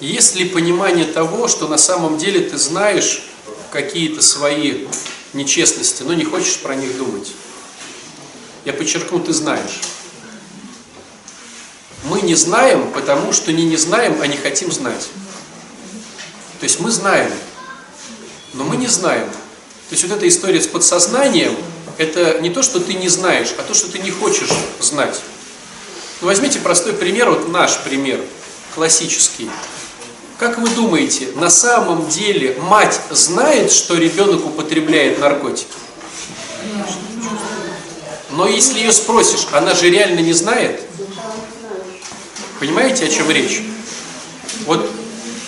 Есть 0.00 0.36
ли 0.36 0.44
понимание 0.46 1.06
того, 1.06 1.48
что 1.48 1.68
на 1.68 1.78
самом 1.78 2.18
деле 2.18 2.40
ты 2.40 2.58
знаешь 2.58 3.22
какие-то 3.72 4.22
свои 4.22 4.86
нечестности, 5.32 6.02
но 6.02 6.12
не 6.12 6.24
хочешь 6.24 6.58
про 6.58 6.74
них 6.74 6.96
думать? 6.98 7.32
Я 8.64 8.72
подчеркну, 8.72 9.20
ты 9.20 9.32
знаешь. 9.32 9.80
Мы 12.04 12.20
не 12.20 12.34
знаем, 12.34 12.92
потому 12.92 13.32
что 13.32 13.52
не 13.52 13.64
не 13.64 13.76
знаем, 13.76 14.20
а 14.20 14.26
не 14.26 14.36
хотим 14.36 14.70
знать. 14.70 15.08
То 16.60 16.64
есть 16.64 16.80
мы 16.80 16.90
знаем, 16.90 17.30
но 18.54 18.64
мы 18.64 18.76
не 18.76 18.86
знаем. 18.86 19.28
То 19.88 19.92
есть 19.92 20.02
вот 20.02 20.12
эта 20.12 20.28
история 20.28 20.60
с 20.60 20.66
подсознанием, 20.66 21.56
это 21.98 22.40
не 22.40 22.50
то, 22.50 22.62
что 22.62 22.80
ты 22.80 22.94
не 22.94 23.08
знаешь, 23.08 23.54
а 23.58 23.62
то, 23.62 23.72
что 23.72 23.90
ты 23.90 23.98
не 23.98 24.10
хочешь 24.10 24.50
знать. 24.80 25.20
Ну, 26.20 26.26
возьмите 26.26 26.58
простой 26.58 26.92
пример, 26.92 27.30
вот 27.30 27.48
наш 27.48 27.78
пример, 27.78 28.20
классический. 28.74 29.50
Как 30.38 30.58
вы 30.58 30.68
думаете, 30.70 31.28
на 31.36 31.48
самом 31.48 32.08
деле 32.08 32.58
мать 32.60 33.00
знает, 33.10 33.72
что 33.72 33.96
ребенок 33.96 34.44
употребляет 34.44 35.18
наркотики? 35.18 35.72
Но 38.32 38.46
если 38.46 38.80
ее 38.80 38.92
спросишь, 38.92 39.46
она 39.52 39.74
же 39.74 39.88
реально 39.88 40.20
не 40.20 40.34
знает. 40.34 40.82
Понимаете, 42.60 43.06
о 43.06 43.08
чем 43.08 43.30
речь? 43.30 43.62
Вот 44.66 44.90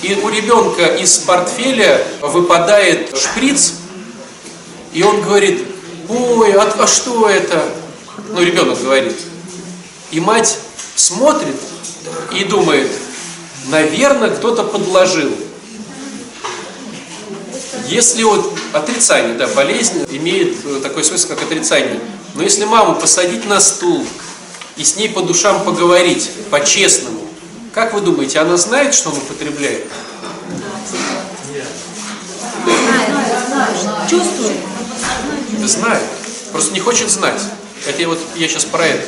и 0.02 0.14
у 0.14 0.28
ребенка 0.30 0.86
из 0.86 1.18
портфеля 1.18 2.02
выпадает 2.22 3.16
шприц, 3.18 3.74
и 4.92 5.02
он 5.02 5.20
говорит, 5.20 5.66
ой, 6.08 6.52
а, 6.52 6.62
а 6.62 6.86
что 6.86 7.28
это? 7.28 7.62
Ну, 8.30 8.42
ребенок 8.42 8.80
говорит. 8.80 9.16
И 10.12 10.20
мать 10.20 10.58
смотрит 10.94 11.56
и 12.32 12.44
думает, 12.44 12.90
наверное, 13.68 14.30
кто-то 14.30 14.64
подложил. 14.64 15.32
Если 17.86 18.22
вот 18.22 18.52
отрицание, 18.72 19.34
да, 19.34 19.46
болезнь 19.48 20.06
имеет 20.10 20.56
э, 20.64 20.80
такое 20.82 21.02
свойство, 21.04 21.34
как 21.34 21.44
отрицание. 21.44 22.00
Но 22.34 22.42
если 22.42 22.64
маму 22.64 22.94
посадить 22.94 23.46
на 23.46 23.60
стул 23.60 24.04
и 24.76 24.84
с 24.84 24.96
ней 24.96 25.08
по 25.08 25.22
душам 25.22 25.64
поговорить, 25.64 26.30
по-честному, 26.50 27.20
как 27.72 27.94
вы 27.94 28.00
думаете, 28.00 28.40
она 28.40 28.56
знает, 28.56 28.94
что 28.94 29.10
он 29.10 29.16
употребляет? 29.16 29.86
Чувствует. 34.10 34.56
Знает. 35.64 36.02
Просто 36.52 36.74
не 36.74 36.80
хочет 36.80 37.10
знать. 37.10 37.40
Это 37.86 38.00
я 38.02 38.08
вот 38.08 38.18
я 38.36 38.48
сейчас 38.48 38.64
про 38.64 38.86
это. 38.86 39.06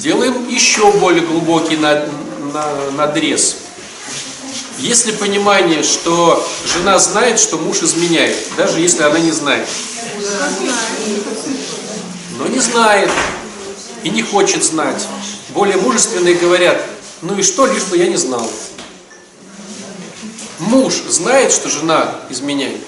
Делаем 0.00 0.48
еще 0.48 0.90
более 0.92 1.20
глубокий 1.20 1.76
над, 1.76 2.08
на, 2.54 2.90
надрез. 2.92 3.56
Есть 4.78 5.04
ли 5.04 5.12
понимание, 5.12 5.82
что 5.82 6.42
жена 6.72 6.98
знает, 6.98 7.38
что 7.38 7.58
муж 7.58 7.82
изменяет, 7.82 8.34
даже 8.56 8.80
если 8.80 9.02
она 9.02 9.18
не 9.18 9.30
знает? 9.30 9.68
Но 12.38 12.46
не 12.46 12.60
знает 12.60 13.10
и 14.02 14.08
не 14.08 14.22
хочет 14.22 14.64
знать. 14.64 15.06
Более 15.50 15.76
мужественные 15.76 16.36
говорят, 16.36 16.82
ну 17.20 17.36
и 17.36 17.42
что, 17.42 17.66
лишь 17.66 17.84
бы 17.84 17.98
я 17.98 18.06
не 18.06 18.16
знал. 18.16 18.50
Муж 20.60 20.94
знает, 21.10 21.52
что 21.52 21.68
жена 21.68 22.14
изменяет, 22.30 22.80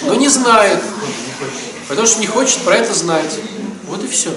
но 0.00 0.14
не 0.14 0.30
знает, 0.30 0.82
потому 1.86 2.06
что 2.06 2.20
не 2.20 2.26
хочет 2.26 2.60
про 2.60 2.76
это 2.76 2.94
знать. 2.94 3.38
Вот 3.88 4.02
и 4.02 4.08
все. 4.08 4.30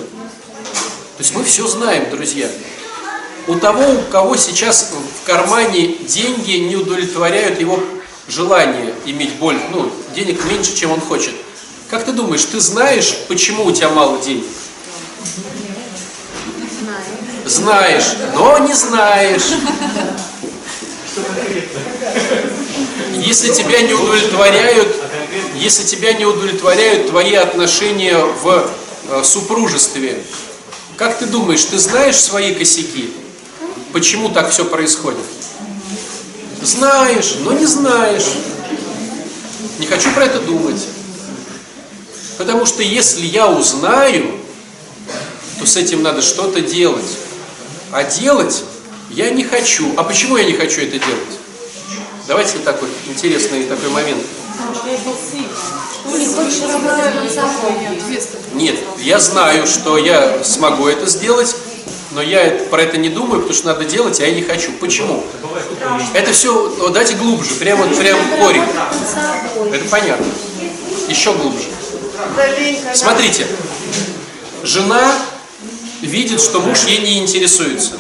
То 1.18 1.24
есть 1.24 1.34
мы 1.34 1.46
все 1.46 1.66
знаем, 1.66 2.10
друзья. 2.10 2.50
У 3.48 3.56
того, 3.56 3.90
у 3.90 4.02
кого 4.12 4.36
сейчас 4.36 4.92
в 5.22 5.26
кармане 5.26 5.96
деньги 6.00 6.58
не 6.58 6.76
удовлетворяют 6.76 7.60
его 7.60 7.80
желание 8.28 8.94
иметь 9.06 9.36
боль, 9.36 9.58
ну, 9.72 9.90
денег 10.14 10.44
меньше, 10.46 10.76
чем 10.76 10.92
он 10.92 11.00
хочет. 11.00 11.34
Как 11.90 12.04
ты 12.04 12.12
думаешь, 12.12 12.44
ты 12.44 12.60
знаешь, 12.60 13.16
почему 13.30 13.66
у 13.66 13.72
тебя 13.72 13.90
мало 13.90 14.20
денег? 14.20 14.44
Знаешь, 17.46 18.06
но 18.34 18.58
не 18.58 18.74
знаешь. 18.74 19.54
Если 23.14 23.54
тебя 23.54 23.82
не 23.82 23.94
удовлетворяют, 23.94 24.96
если 25.56 25.84
тебя 25.84 26.12
не 26.14 26.26
удовлетворяют 26.26 27.10
твои 27.10 27.36
отношения 27.36 28.18
в 28.18 28.70
э, 29.10 29.24
супружестве, 29.24 30.22
как 30.98 31.18
ты 31.20 31.26
думаешь, 31.26 31.64
ты 31.66 31.78
знаешь 31.78 32.16
свои 32.16 32.54
косяки? 32.54 33.12
Почему 33.92 34.30
так 34.30 34.50
все 34.50 34.66
происходит? 34.66 35.24
Знаешь, 36.62 37.36
но 37.42 37.54
не 37.54 37.66
знаешь. 37.66 38.26
Не 39.80 39.88
хочу 39.88 40.12
про 40.12 40.26
это 40.26 40.40
думать. 40.40 40.82
Потому 42.38 42.66
что 42.66 42.84
если 42.84 43.26
я 43.26 43.48
узнаю, 43.48 44.40
то 45.60 45.66
с 45.66 45.78
этим 45.78 46.02
надо 46.02 46.22
что-то 46.22 46.62
делать. 46.62 47.18
А 47.92 48.04
делать 48.04 48.64
я 49.10 49.30
не 49.30 49.44
хочу. 49.44 49.94
А 49.98 50.04
почему 50.04 50.38
я 50.38 50.46
не 50.46 50.54
хочу 50.54 50.82
это 50.82 50.98
делать? 50.98 51.40
Давайте 52.28 52.58
такой 52.60 52.90
интересный 53.08 53.64
такой 53.64 53.90
момент. 53.90 54.24
Нет, 58.54 58.76
я 59.00 59.20
знаю, 59.20 59.68
что 59.68 59.98
я 59.98 60.44
смогу 60.44 60.88
это 60.88 61.06
сделать, 61.08 61.56
но 62.12 62.22
я 62.22 62.50
про 62.70 62.82
это 62.82 62.98
не 62.98 63.10
думаю, 63.10 63.42
потому 63.42 63.54
что 63.54 63.68
надо 63.68 63.86
делать, 63.86 64.20
а 64.20 64.26
я 64.26 64.34
не 64.34 64.42
хочу. 64.42 64.72
Почему? 64.74 65.24
Это 66.14 66.32
все, 66.32 66.70
вот 66.78 66.94
давайте 66.94 67.16
глубже, 67.16 67.56
прямо 67.56 67.88
прям 67.88 68.18
корень. 68.40 68.64
Это 69.74 69.90
понятно. 69.90 70.26
Еще 71.08 71.34
глубже. 71.34 71.68
Смотрите, 72.94 73.46
жена 74.64 75.14
видит, 76.02 76.42
что 76.42 76.62
муж 76.62 76.86
ей 76.86 77.00
не 77.00 77.20
интересуется. 77.20 77.94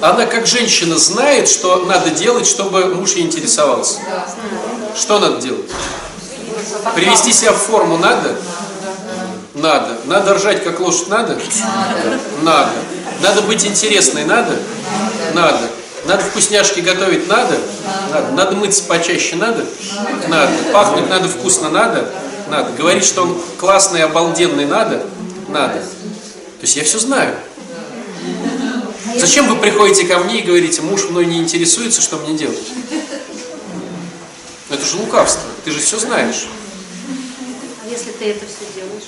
Она 0.00 0.26
как 0.26 0.46
женщина 0.46 0.98
знает, 0.98 1.48
что 1.48 1.84
надо 1.86 2.10
делать, 2.10 2.46
чтобы 2.46 2.94
муж 2.94 3.12
ей 3.14 3.24
интересовался. 3.24 4.00
Что 4.96 5.18
надо 5.18 5.40
делать? 5.40 5.70
Привести 6.94 7.32
себя 7.32 7.52
в 7.52 7.56
форму 7.56 7.98
надо? 7.98 8.36
Надо. 9.54 9.96
Надо 10.06 10.34
ржать 10.34 10.62
как 10.62 10.80
лошадь 10.80 11.08
надо? 11.08 11.38
Надо. 12.42 12.72
Надо 13.22 13.42
быть 13.42 13.64
интересной 13.64 14.24
надо? 14.24 14.56
Надо. 15.34 15.60
Надо 16.06 16.22
вкусняшки 16.22 16.80
готовить 16.80 17.28
надо? 17.28 17.58
Надо. 18.12 18.32
Надо 18.32 18.56
мыться 18.56 18.84
почаще 18.84 19.36
надо? 19.36 19.64
Надо. 20.28 20.52
Пахнуть 20.72 21.08
надо 21.08 21.28
вкусно 21.28 21.70
надо? 21.70 22.08
Надо. 22.48 22.70
Говорить, 22.72 23.04
что 23.04 23.22
он 23.22 23.40
классный, 23.58 24.04
обалденный 24.04 24.66
надо? 24.66 25.02
Надо. 25.48 25.74
То 25.74 26.62
есть 26.62 26.76
я 26.76 26.84
все 26.84 26.98
знаю. 26.98 27.34
Зачем 29.16 29.48
вы 29.48 29.56
приходите 29.56 30.04
ко 30.04 30.18
мне 30.18 30.40
и 30.40 30.42
говорите, 30.42 30.82
муж 30.82 31.04
мной 31.08 31.26
не 31.26 31.38
интересуется, 31.38 32.02
что 32.02 32.16
мне 32.18 32.36
делать? 32.36 32.58
Это 34.70 34.84
же 34.84 34.96
лукавство. 34.96 35.42
Ты 35.64 35.70
же 35.70 35.80
все 35.80 35.98
знаешь. 35.98 36.46
А 37.84 37.88
если 37.88 38.10
ты 38.12 38.30
это 38.30 38.46
все 38.46 38.64
делаешь? 38.74 39.04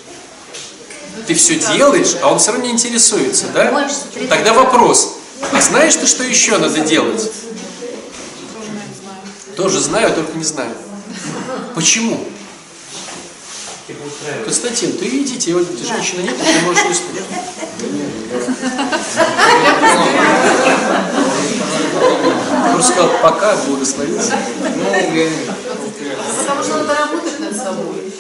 Ты 1.27 1.35
все 1.35 1.59
делаешь, 1.77 2.17
а 2.23 2.31
он 2.33 2.39
все 2.39 2.53
равно 2.53 2.67
не 2.67 2.73
интересуется, 2.73 3.47
да? 3.49 3.89
Тогда 4.29 4.53
вопрос. 4.53 5.17
А 5.53 5.61
знаешь 5.61 5.97
ты, 5.97 6.07
что 6.07 6.25
еще 6.25 6.59
надо 6.59 6.81
делать? 6.81 7.31
Тоже 9.57 9.81
знаю, 9.81 10.15
только 10.15 10.37
не 10.37 10.45
знаю. 10.45 10.75
Почему? 11.75 12.23
Константин, 14.45 14.93
ты 14.99 15.07
идите, 15.07 15.55
вот 15.55 15.67
женщина 15.79 16.21
нет, 16.21 16.37
ты 16.37 16.61
можешь 16.67 16.85
не 16.85 16.95
слушать. 16.95 17.25
Просто 22.77 22.93
сказал, 22.93 23.11
пока 23.23 23.57
благословился. 23.57 24.33
Потому 26.39 26.63
что 26.63 26.75
надо 26.77 26.95
работать 26.95 27.41
над 27.41 27.57
собой. 27.57 28.13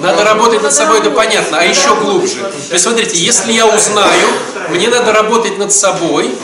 Надо 0.00 0.24
работать 0.24 0.62
над 0.62 0.72
собой, 0.74 0.98
это 0.98 1.10
понятно, 1.10 1.58
а 1.58 1.64
еще 1.64 1.94
глубже. 1.94 2.36
То 2.36 2.72
есть, 2.72 2.84
смотрите, 2.84 3.16
если 3.16 3.52
я 3.52 3.66
узнаю, 3.66 4.28
мне 4.68 4.88
надо 4.88 5.14
работать 5.14 5.56
над 5.56 5.72
собой, 5.72 6.34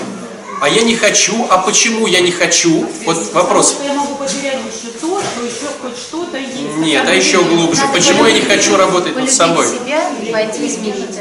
а 0.62 0.70
я 0.70 0.84
не 0.84 0.96
хочу, 0.96 1.46
а 1.50 1.58
почему 1.58 2.06
я 2.06 2.20
не 2.20 2.30
хочу? 2.30 2.88
Вот 3.04 3.18
вопрос. 3.34 3.76
Я 3.84 3.92
могу 3.92 4.14
потерять 4.14 4.60
еще 4.64 4.90
то, 4.98 5.20
что 5.20 5.44
еще 5.44 5.68
хоть 5.82 5.98
что-то 5.98 6.38
есть. 6.38 6.78
Нет, 6.78 7.04
а 7.06 7.14
еще 7.14 7.44
глубже. 7.44 7.82
Почему 7.92 8.24
я 8.24 8.32
не 8.32 8.40
хочу 8.40 8.74
работать 8.78 9.14
над 9.16 9.30
собой? 9.30 9.66
себя 9.66 10.08
и 10.22 10.32
пойти 10.32 10.66
изменить. 10.66 11.20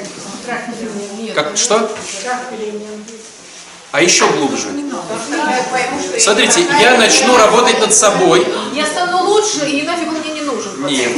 Как 1.36 1.58
что? 1.58 1.92
А 3.94 4.02
еще 4.02 4.28
глубже. 4.28 4.70
Смотрите, 6.18 6.66
я 6.82 6.98
начну 6.98 7.38
работать 7.38 7.80
над 7.80 7.94
собой. 7.94 8.44
Я 8.74 8.88
стану 8.88 9.24
лучше, 9.24 9.70
и 9.70 9.84
нафиг 9.84 10.08
он 10.08 10.16
мне 10.16 10.34
не 10.34 10.42
нужен. 10.42 10.88
Нет. 10.88 11.12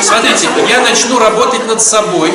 Смотрите, 0.00 0.48
я 0.68 0.80
начну 0.82 1.18
работать 1.18 1.66
над 1.66 1.82
собой. 1.82 2.32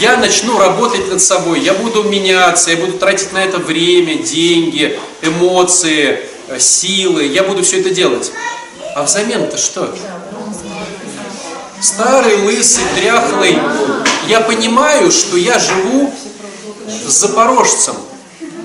я 0.00 0.16
начну 0.16 0.58
работать 0.58 1.08
над 1.08 1.22
собой, 1.22 1.60
я 1.60 1.74
буду 1.74 2.02
меняться, 2.02 2.72
я 2.72 2.76
буду 2.76 2.98
тратить 2.98 3.32
на 3.32 3.44
это 3.44 3.58
время, 3.58 4.16
деньги, 4.16 4.98
эмоции, 5.20 6.18
э, 6.48 6.58
силы, 6.58 7.26
я 7.26 7.44
буду 7.44 7.62
все 7.62 7.80
это 7.80 7.90
делать. 7.90 8.32
А 8.96 9.04
взамен-то 9.04 9.58
что? 9.58 9.94
Старый, 11.80 12.42
лысый, 12.42 12.82
дряхлый. 12.96 13.56
Я 14.26 14.40
понимаю, 14.40 15.12
что 15.12 15.36
я 15.36 15.60
живу 15.60 16.12
с 16.88 17.12
запорожцем. 17.12 17.94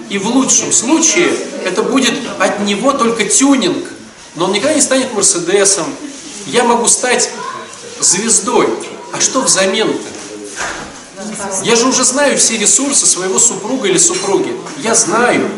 И 0.09 0.17
в 0.17 0.27
лучшем 0.27 0.71
случае 0.71 1.31
это 1.65 1.83
будет 1.83 2.13
от 2.39 2.61
него 2.61 2.93
только 2.93 3.25
тюнинг. 3.25 3.85
Но 4.35 4.45
он 4.45 4.53
никогда 4.53 4.73
не 4.73 4.81
станет 4.81 5.13
Мерседесом. 5.13 5.85
Я 6.45 6.63
могу 6.63 6.87
стать 6.87 7.29
звездой. 7.99 8.69
А 9.11 9.19
что 9.19 9.41
взамен-то? 9.41 10.07
Я 11.63 11.75
же 11.75 11.87
уже 11.87 12.03
знаю 12.03 12.37
все 12.37 12.57
ресурсы 12.57 13.05
своего 13.05 13.39
супруга 13.39 13.87
или 13.87 13.97
супруги. 13.97 14.55
Я 14.77 14.95
знаю. 14.95 15.49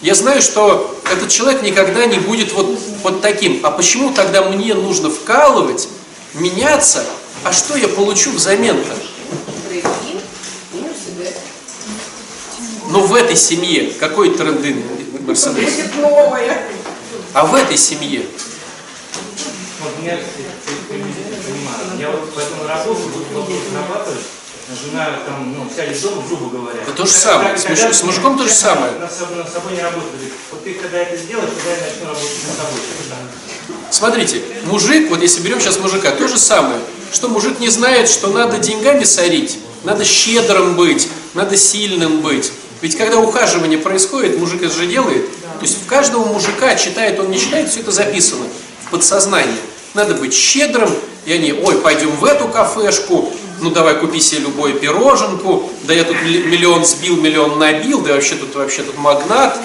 Я 0.00 0.14
знаю, 0.14 0.40
что 0.40 0.98
этот 1.12 1.28
человек 1.28 1.62
никогда 1.62 2.06
не 2.06 2.18
будет 2.18 2.52
вот, 2.52 2.78
вот 3.02 3.22
таким. 3.22 3.60
А 3.64 3.70
почему 3.70 4.12
тогда 4.12 4.42
мне 4.42 4.74
нужно 4.74 5.10
вкалывать, 5.10 5.88
меняться? 6.34 7.04
А 7.44 7.52
что 7.52 7.76
я 7.76 7.88
получу 7.88 8.30
взамен-то? 8.30 8.94
Но 12.96 13.02
в 13.02 13.14
этой 13.14 13.36
семье 13.36 13.92
какой 14.00 14.30
тренды 14.30 14.74
Мерседес? 15.26 15.68
А 17.34 17.44
в 17.44 17.54
этой 17.54 17.76
семье 17.76 18.22
Вот 19.82 19.92
меня, 20.00 20.18
понимаю, 20.88 22.00
я 22.00 22.10
вот 22.10 22.32
поэтому 22.34 22.62
на 22.62 22.68
работу 22.70 23.00
буду 23.34 23.52
зарабатывать, 23.70 24.24
жена 24.82 25.10
там, 25.26 25.54
ну, 25.58 25.70
сядет 25.76 26.00
дома, 26.00 26.22
грубо 26.26 26.48
говоря. 26.48 26.80
Это 26.80 26.92
то 26.92 27.04
же 27.04 27.12
самое, 27.12 27.58
с 27.58 27.68
муж- 27.68 27.94
с 27.94 28.02
мужиком 28.02 28.38
то 28.38 28.44
же 28.44 28.54
самое. 28.54 28.92
На 28.92 29.10
собой, 29.10 29.36
на 29.44 29.46
собой 29.46 29.72
не 29.74 29.82
работает. 29.82 30.32
Вот 30.50 30.64
ты 30.64 30.72
когда 30.72 30.96
это 30.96 31.18
сделаешь, 31.18 31.50
тогда 31.54 31.72
я 31.72 31.82
начну 31.82 32.06
работать 32.06 32.46
над 32.48 32.56
собой. 32.56 32.80
Смотрите, 33.90 34.40
мужик, 34.64 35.10
вот 35.10 35.20
если 35.20 35.42
берем 35.42 35.60
сейчас 35.60 35.78
мужика, 35.78 36.12
то 36.12 36.26
же 36.28 36.38
самое, 36.38 36.80
что 37.12 37.28
мужик 37.28 37.60
не 37.60 37.68
знает, 37.68 38.08
что 38.08 38.28
надо 38.28 38.56
деньгами 38.56 39.04
сорить, 39.04 39.58
надо 39.84 40.02
щедрым 40.06 40.76
быть, 40.76 41.08
надо 41.34 41.58
сильным 41.58 42.22
быть. 42.22 42.50
Ведь 42.86 42.96
когда 42.96 43.18
ухаживание 43.18 43.80
происходит, 43.80 44.38
мужик 44.38 44.62
это 44.62 44.72
же 44.72 44.86
делает. 44.86 45.28
То 45.58 45.62
есть 45.62 45.76
в 45.82 45.86
каждого 45.86 46.24
мужика, 46.24 46.76
читает 46.76 47.18
он, 47.18 47.32
не 47.32 47.40
читает, 47.40 47.68
все 47.68 47.80
это 47.80 47.90
записано 47.90 48.44
в 48.84 48.90
подсознании. 48.92 49.58
Надо 49.94 50.14
быть 50.14 50.32
щедрым, 50.32 50.88
и 51.24 51.32
они, 51.32 51.52
ой, 51.52 51.78
пойдем 51.80 52.12
в 52.12 52.24
эту 52.24 52.46
кафешку, 52.46 53.32
ну 53.60 53.70
давай 53.72 53.96
купи 53.98 54.20
себе 54.20 54.42
любую 54.42 54.74
пироженку, 54.74 55.68
да 55.82 55.94
я 55.94 56.04
тут 56.04 56.22
ли- 56.22 56.44
миллион 56.44 56.84
сбил, 56.84 57.16
миллион 57.16 57.58
набил, 57.58 58.02
да 58.02 58.12
вообще 58.12 58.36
тут 58.36 58.54
вообще 58.54 58.84
тут 58.84 58.96
магнат, 58.98 59.58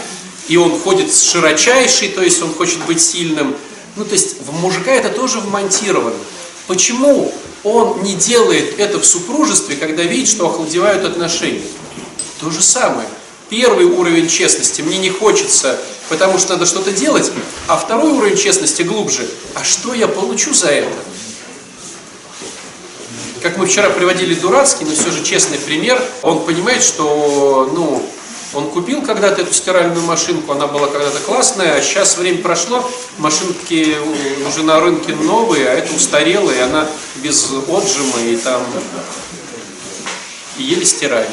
и 0.48 0.58
он 0.58 0.80
ходит 0.80 1.14
с 1.14 1.22
широчайший, 1.22 2.08
то 2.08 2.24
есть 2.24 2.42
он 2.42 2.52
хочет 2.52 2.80
быть 2.88 3.04
сильным. 3.04 3.56
Ну, 3.98 4.04
то 4.04 4.14
есть 4.14 4.38
в 4.42 4.52
мужика 4.60 4.90
это 4.92 5.10
тоже 5.10 5.42
вмонтировано. 5.42 6.16
Почему 6.66 7.32
он 7.64 8.02
не 8.02 8.16
делает 8.16 8.80
это 8.80 9.00
в 9.00 9.06
супружестве, 9.06 9.76
когда 9.76 10.02
видит, 10.02 10.28
что 10.28 10.48
охладевают 10.48 11.06
отношения? 11.06 11.62
То 12.40 12.50
же 12.50 12.62
самое. 12.62 13.08
Первый 13.50 13.86
уровень 13.86 14.30
честности 14.30 14.82
мне 14.82 14.98
не 14.98 15.10
хочется, 15.10 15.78
потому 16.10 16.38
что 16.38 16.54
надо 16.54 16.66
что-то 16.66 16.92
делать, 16.92 17.32
а 17.68 17.78
второй 17.78 18.12
уровень 18.12 18.38
честности 18.38 18.82
глубже. 18.82 19.28
А 19.56 19.64
что 19.64 19.94
я 19.94 20.08
получу 20.08 20.54
за 20.54 20.70
это? 20.70 20.96
Как 23.42 23.58
мы 23.58 23.66
вчера 23.66 23.90
приводили 23.90 24.36
дурацкий, 24.36 24.86
но 24.86 24.92
все 24.92 25.12
же 25.12 25.24
честный 25.24 25.58
пример, 25.58 26.02
он 26.22 26.46
понимает, 26.46 26.84
что, 26.84 27.70
ну, 27.74 28.06
он 28.54 28.70
купил 28.70 29.02
когда-то 29.02 29.42
эту 29.42 29.54
стиральную 29.54 30.06
машинку, 30.06 30.52
она 30.52 30.68
была 30.68 30.88
когда-то 30.88 31.20
классная, 31.20 31.76
а 31.76 31.82
сейчас 31.82 32.18
время 32.18 32.42
прошло, 32.42 32.90
машинки 33.18 33.98
уже 34.48 34.64
на 34.64 34.80
рынке 34.80 35.14
новые, 35.16 35.70
а 35.70 35.74
это 35.74 35.94
устарелая, 35.96 36.58
и 36.58 36.62
она 36.62 36.88
без 37.16 37.50
отжима, 37.68 38.20
и 38.26 38.36
там 38.36 38.62
еле 40.58 40.86
стирает. 40.86 41.30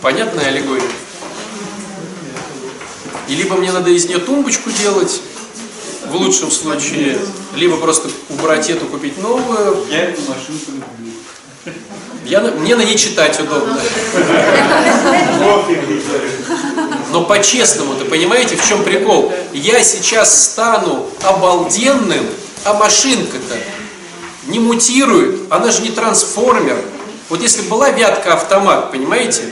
Понятная 0.00 0.48
аллегория? 0.48 0.82
И 3.28 3.34
либо 3.34 3.56
мне 3.56 3.72
надо 3.72 3.90
из 3.90 4.06
нее 4.06 4.18
тумбочку 4.18 4.70
делать, 4.70 5.20
в 6.06 6.16
лучшем 6.16 6.50
случае, 6.50 7.18
либо 7.54 7.76
просто 7.76 8.10
убрать 8.28 8.68
эту, 8.68 8.86
купить 8.86 9.16
новую. 9.18 9.86
Я 9.88 10.04
эту 10.04 10.20
машинку 10.22 10.72
люблю. 10.72 11.12
Я, 12.24 12.40
мне 12.40 12.76
на 12.76 12.82
ней 12.82 12.96
читать 12.96 13.38
удобно. 13.40 13.78
Но 17.10 17.24
по-честному, 17.24 17.94
ты 17.94 18.04
понимаете, 18.04 18.56
в 18.56 18.66
чем 18.66 18.84
прикол? 18.84 19.32
Я 19.52 19.82
сейчас 19.82 20.50
стану 20.50 21.06
обалденным, 21.22 22.26
а 22.64 22.74
машинка-то 22.74 23.56
не 24.46 24.58
мутирует, 24.58 25.40
она 25.50 25.70
же 25.70 25.82
не 25.82 25.90
трансформер. 25.90 26.78
Вот 27.32 27.40
если 27.40 27.62
была 27.62 27.88
вятка 27.88 28.34
автомат, 28.34 28.90
понимаете, 28.92 29.44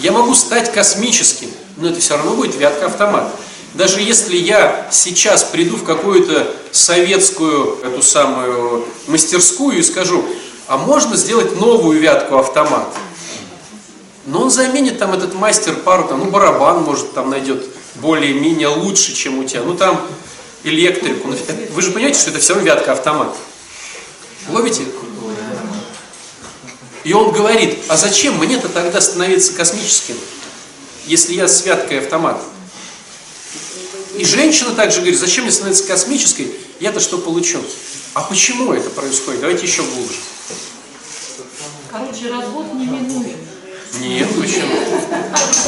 я 0.00 0.12
могу 0.12 0.34
стать 0.34 0.70
космическим, 0.70 1.48
но 1.78 1.88
это 1.88 1.98
все 1.98 2.14
равно 2.14 2.34
будет 2.34 2.56
вятка 2.56 2.88
автомат. 2.88 3.34
Даже 3.72 4.02
если 4.02 4.36
я 4.36 4.86
сейчас 4.90 5.42
приду 5.42 5.76
в 5.76 5.84
какую-то 5.84 6.54
советскую 6.72 7.78
эту 7.82 8.02
самую 8.02 8.84
мастерскую 9.06 9.78
и 9.78 9.82
скажу, 9.82 10.26
а 10.66 10.76
можно 10.76 11.16
сделать 11.16 11.58
новую 11.58 11.98
вятку 12.00 12.36
автомат? 12.36 12.86
Но 14.26 14.42
он 14.42 14.50
заменит 14.50 14.98
там 14.98 15.14
этот 15.14 15.32
мастер 15.32 15.74
пару, 15.74 16.06
там, 16.06 16.18
ну 16.18 16.26
барабан 16.26 16.82
может 16.82 17.14
там 17.14 17.30
найдет 17.30 17.64
более-менее 17.94 18.68
лучше, 18.68 19.14
чем 19.14 19.38
у 19.38 19.44
тебя. 19.44 19.62
Ну 19.62 19.72
там 19.72 20.06
электрику. 20.64 21.28
Ну, 21.28 21.36
Вы 21.72 21.80
же 21.80 21.92
понимаете, 21.92 22.20
что 22.20 22.28
это 22.28 22.40
все 22.40 22.52
равно 22.52 22.66
вятка 22.68 22.92
автомат. 22.92 23.34
Ловите? 24.50 24.82
И 27.06 27.12
он 27.12 27.30
говорит, 27.30 27.78
а 27.86 27.96
зачем 27.96 28.36
мне-то 28.36 28.68
тогда 28.68 29.00
становиться 29.00 29.52
космическим, 29.52 30.16
если 31.06 31.34
я 31.34 31.46
с 31.46 31.64
вяткой 31.64 32.00
автомат? 32.00 32.42
И 34.16 34.24
женщина 34.24 34.72
также 34.72 34.98
говорит, 35.02 35.20
зачем 35.20 35.44
мне 35.44 35.52
становиться 35.52 35.84
космической, 35.84 36.50
я-то 36.80 36.98
что 36.98 37.18
получу? 37.18 37.60
А 38.14 38.22
почему 38.22 38.72
это 38.72 38.90
происходит? 38.90 39.40
Давайте 39.40 39.66
еще 39.66 39.84
глубже. 39.84 40.16
Короче, 41.92 42.28
развод 42.28 42.74
не 42.74 42.86
минуем. 42.86 43.36
Нет, 44.00 44.28
почему? 44.40 44.74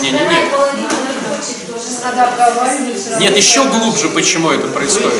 Не-не-не. 0.02 0.50
половина 0.50 0.88
не 0.88 1.36
хочет, 1.36 1.66
тоже 1.68 2.00
надо 2.02 2.30
обговаривать. 2.30 3.00
всё 3.00 3.10
равно. 3.10 3.24
Нет, 3.24 3.36
еще 3.36 3.62
глубже, 3.62 4.08
почему 4.08 4.50
это 4.50 4.66
происходит. 4.66 5.14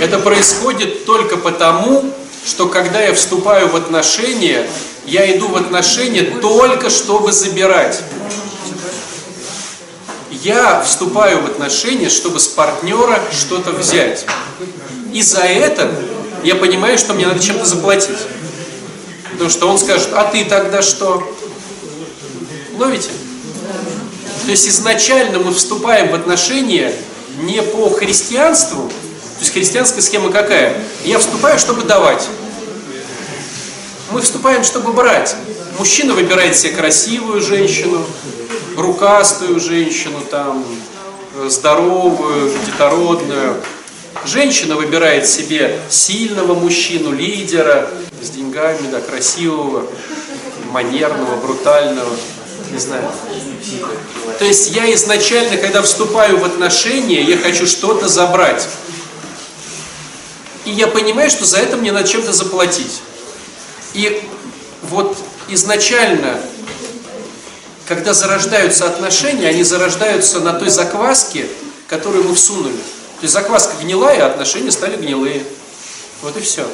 Это 0.00 0.18
происходит 0.18 1.04
только 1.04 1.36
потому, 1.36 2.12
что 2.44 2.68
когда 2.68 3.00
я 3.00 3.14
вступаю 3.14 3.68
в 3.68 3.76
отношения, 3.76 4.66
я 5.06 5.36
иду 5.36 5.48
в 5.48 5.56
отношения 5.56 6.22
только 6.22 6.90
чтобы 6.90 7.32
забирать. 7.32 8.00
Я 10.30 10.82
вступаю 10.82 11.42
в 11.42 11.46
отношения, 11.46 12.08
чтобы 12.08 12.40
с 12.40 12.48
партнера 12.48 13.20
что-то 13.30 13.70
взять. 13.70 14.26
И 15.12 15.22
за 15.22 15.42
это 15.42 15.92
я 16.42 16.56
понимаю, 16.56 16.98
что 16.98 17.14
мне 17.14 17.26
надо 17.26 17.40
чем-то 17.40 17.64
заплатить. 17.64 18.18
Потому 19.32 19.50
что 19.50 19.68
он 19.68 19.78
скажет, 19.78 20.08
а 20.12 20.24
ты 20.24 20.44
тогда 20.44 20.82
что? 20.82 21.22
Ловите? 22.76 23.10
То 24.44 24.50
есть 24.50 24.66
изначально 24.68 25.38
мы 25.38 25.54
вступаем 25.54 26.10
в 26.10 26.14
отношения 26.14 26.92
не 27.42 27.62
по 27.62 27.90
христианству, 27.90 28.90
есть 29.42 29.54
христианская 29.54 30.02
схема 30.02 30.30
какая? 30.30 30.76
Я 31.04 31.18
вступаю, 31.18 31.58
чтобы 31.58 31.82
давать. 31.82 32.28
Мы 34.12 34.20
вступаем, 34.20 34.62
чтобы 34.62 34.92
брать. 34.92 35.34
Мужчина 35.78 36.12
выбирает 36.14 36.56
себе 36.56 36.74
красивую 36.74 37.40
женщину, 37.40 38.06
рукастую 38.76 39.58
женщину, 39.58 40.20
там, 40.30 40.64
э, 41.34 41.48
здоровую, 41.48 42.52
детородную. 42.66 43.56
Женщина 44.26 44.76
выбирает 44.76 45.26
себе 45.26 45.80
сильного 45.90 46.54
мужчину, 46.54 47.10
лидера, 47.10 47.88
с 48.20 48.30
деньгами, 48.30 48.86
да, 48.92 49.00
красивого, 49.00 49.86
манерного, 50.70 51.34
брутального, 51.40 52.14
не 52.70 52.78
знаю. 52.78 53.10
То 54.38 54.44
есть 54.44 54.70
я 54.70 54.92
изначально, 54.94 55.56
когда 55.56 55.82
вступаю 55.82 56.38
в 56.38 56.44
отношения, 56.44 57.22
я 57.22 57.36
хочу 57.38 57.66
что-то 57.66 58.06
забрать. 58.06 58.68
И 60.64 60.70
я 60.70 60.86
понимаю, 60.86 61.30
что 61.30 61.44
за 61.44 61.58
это 61.58 61.76
мне 61.76 61.92
надо 61.92 62.06
чем-то 62.08 62.32
заплатить. 62.32 63.00
И 63.94 64.22
вот 64.82 65.16
изначально, 65.48 66.40
когда 67.86 68.14
зарождаются 68.14 68.86
отношения, 68.86 69.48
они 69.48 69.64
зарождаются 69.64 70.40
на 70.40 70.52
той 70.52 70.70
закваске, 70.70 71.46
которую 71.88 72.24
мы 72.24 72.34
всунули. 72.34 72.76
То 72.76 73.22
есть 73.22 73.34
закваска 73.34 73.74
гнилая, 73.82 74.24
а 74.24 74.26
отношения 74.28 74.70
стали 74.70 74.96
гнилые. 74.96 75.44
Вот 76.22 76.36
и 76.36 76.40
все. 76.40 76.66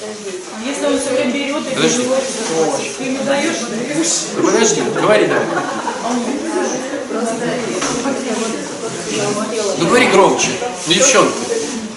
Подожди, 0.00 0.40
Если 0.64 0.86
он 0.86 0.98
все 0.98 1.10
время 1.10 1.32
берет 1.32 1.66
и 1.70 1.74
Подожди. 1.74 2.02
берет, 2.02 2.96
ты 2.96 3.04
ему 3.04 3.24
даешь, 3.24 3.56
подожди, 4.36 4.80
говори 4.98 5.26
давай. 5.26 5.44
Ну 9.78 9.86
говори 9.86 10.06
громче. 10.06 10.48
Ну, 10.86 10.92
девчонка. 10.94 11.34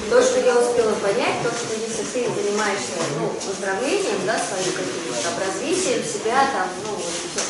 То, 0.10 0.22
что 0.22 0.40
я 0.42 0.56
успела 0.56 0.92
понять, 1.02 1.42
то, 1.44 1.50
что 1.50 1.74
если 1.80 2.03
ты 2.14 2.30
занимаешься 2.30 2.94
ну, 3.20 3.34
выздоровлением, 3.48 4.22
да, 4.26 4.38
своим 4.38 4.72
каким-то 4.72 5.46
развитием 5.46 6.04
себя, 6.04 6.48
там, 6.54 6.68
ну, 6.86 6.92
вот, 6.92 7.04
и 7.04 7.28
всё, 7.28 7.42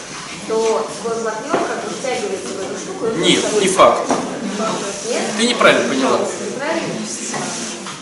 то 0.48 0.90
твой 1.02 1.24
партнер 1.24 1.52
как 1.52 1.84
бы 1.84 1.90
втягивается 2.00 2.48
в 2.48 2.62
эту 2.62 2.80
штуку. 2.80 3.08
Нет, 3.18 3.62
не 3.62 3.68
факт. 3.68 4.10
Нет? 5.10 5.22
Ты 5.38 5.48
неправильно 5.48 5.90
поняла. 5.90 6.20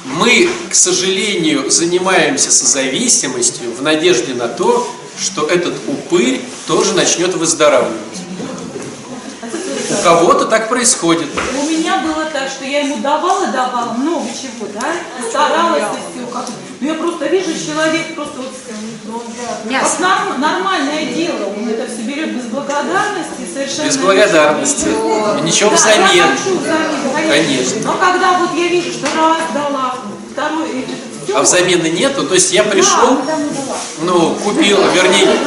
Мы, 0.05 0.49
к 0.69 0.75
сожалению, 0.75 1.69
занимаемся 1.71 2.51
созависимостью 2.51 3.73
в 3.73 3.81
надежде 3.81 4.33
на 4.33 4.47
то, 4.47 4.87
что 5.17 5.47
этот 5.47 5.73
упырь 5.87 6.41
тоже 6.67 6.93
начнет 6.93 7.33
выздоравливать. 7.35 7.97
У 9.99 10.03
кого-то 10.03 10.45
так 10.45 10.69
происходит. 10.69 11.27
У 11.59 11.65
меня 11.65 11.97
было 11.99 12.25
так, 12.25 12.49
что 12.49 12.65
я 12.65 12.81
ему 12.81 12.97
давала, 12.97 13.47
давала 13.47 13.93
много 13.93 14.27
чего, 14.29 14.67
да, 14.73 14.93
старалась 15.29 15.83
все. 15.83 16.10
Как... 16.31 16.45
Но 16.79 16.87
я 16.87 16.93
просто 16.95 17.27
вижу, 17.27 17.49
человек 17.53 18.15
просто 18.15 18.37
вот, 18.37 18.53
ну, 19.05 19.13
вот 19.13 19.99
норм- 19.99 20.39
нормальное 20.39 21.05
дело, 21.05 21.53
он 21.55 21.69
это 21.69 21.85
все 21.91 22.01
берет 22.03 22.35
без 22.35 22.45
благодарности, 22.45 23.47
совершенно. 23.53 23.87
Без 23.87 23.97
благодарности. 23.97 24.85
ничего. 24.85 25.39
Ничего 25.43 25.69
Да, 25.69 25.75
взамен. 25.75 26.15
Я 26.15 26.27
хочу 26.27 26.57
взамен, 26.57 27.29
Конечно. 27.29 27.81
Но 27.83 27.93
когда 27.93 28.39
вот 28.39 28.49
я 28.57 28.67
вижу, 28.67 28.91
что 28.91 29.05
раз 29.15 29.37
дала, 29.53 29.95
второй, 30.31 30.69
и 30.69 30.85
всё, 31.25 31.37
А 31.37 31.41
взамены 31.41 31.87
нету, 31.87 32.25
то 32.25 32.33
есть 32.33 32.51
я 32.51 32.63
пришел, 32.63 33.17
да, 33.27 33.37
ну, 34.01 34.35
купил, 34.43 34.77
вернее, 34.93 35.37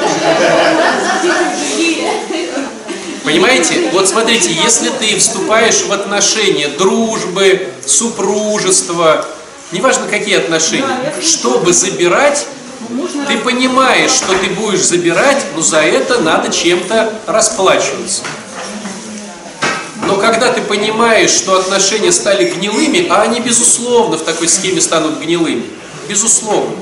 Понимаете? 3.25 3.89
Вот 3.93 4.07
смотрите, 4.09 4.53
если 4.53 4.91
ты 4.91 5.19
вступаешь 5.19 5.83
в 5.83 5.93
отношения 5.93 6.69
дружбы, 6.69 7.69
супружества, 7.87 9.25
неважно 9.73 10.07
какие 10.09 10.37
отношения, 10.37 11.15
чтобы 11.23 11.73
забирать, 11.73 12.47
Нужно 12.91 13.25
ты 13.27 13.39
понимаешь, 13.39 14.11
что 14.11 14.37
ты 14.39 14.51
будешь 14.51 14.85
забирать, 14.85 15.43
но 15.55 15.63
за 15.63 15.79
это 15.79 16.21
надо 16.21 16.53
чем-то 16.53 17.21
расплачиваться. 17.27 18.23
Но 20.07 20.17
когда 20.17 20.53
ты 20.53 20.61
понимаешь, 20.61 21.31
что 21.31 21.59
отношения 21.59 22.13
стали 22.13 22.51
гнилыми, 22.51 23.09
а 23.09 23.23
они, 23.23 23.41
безусловно, 23.41 24.19
в 24.19 24.23
такой 24.23 24.49
схеме 24.49 24.81
станут 24.81 25.19
гнилыми, 25.19 25.65
безусловно, 26.09 26.77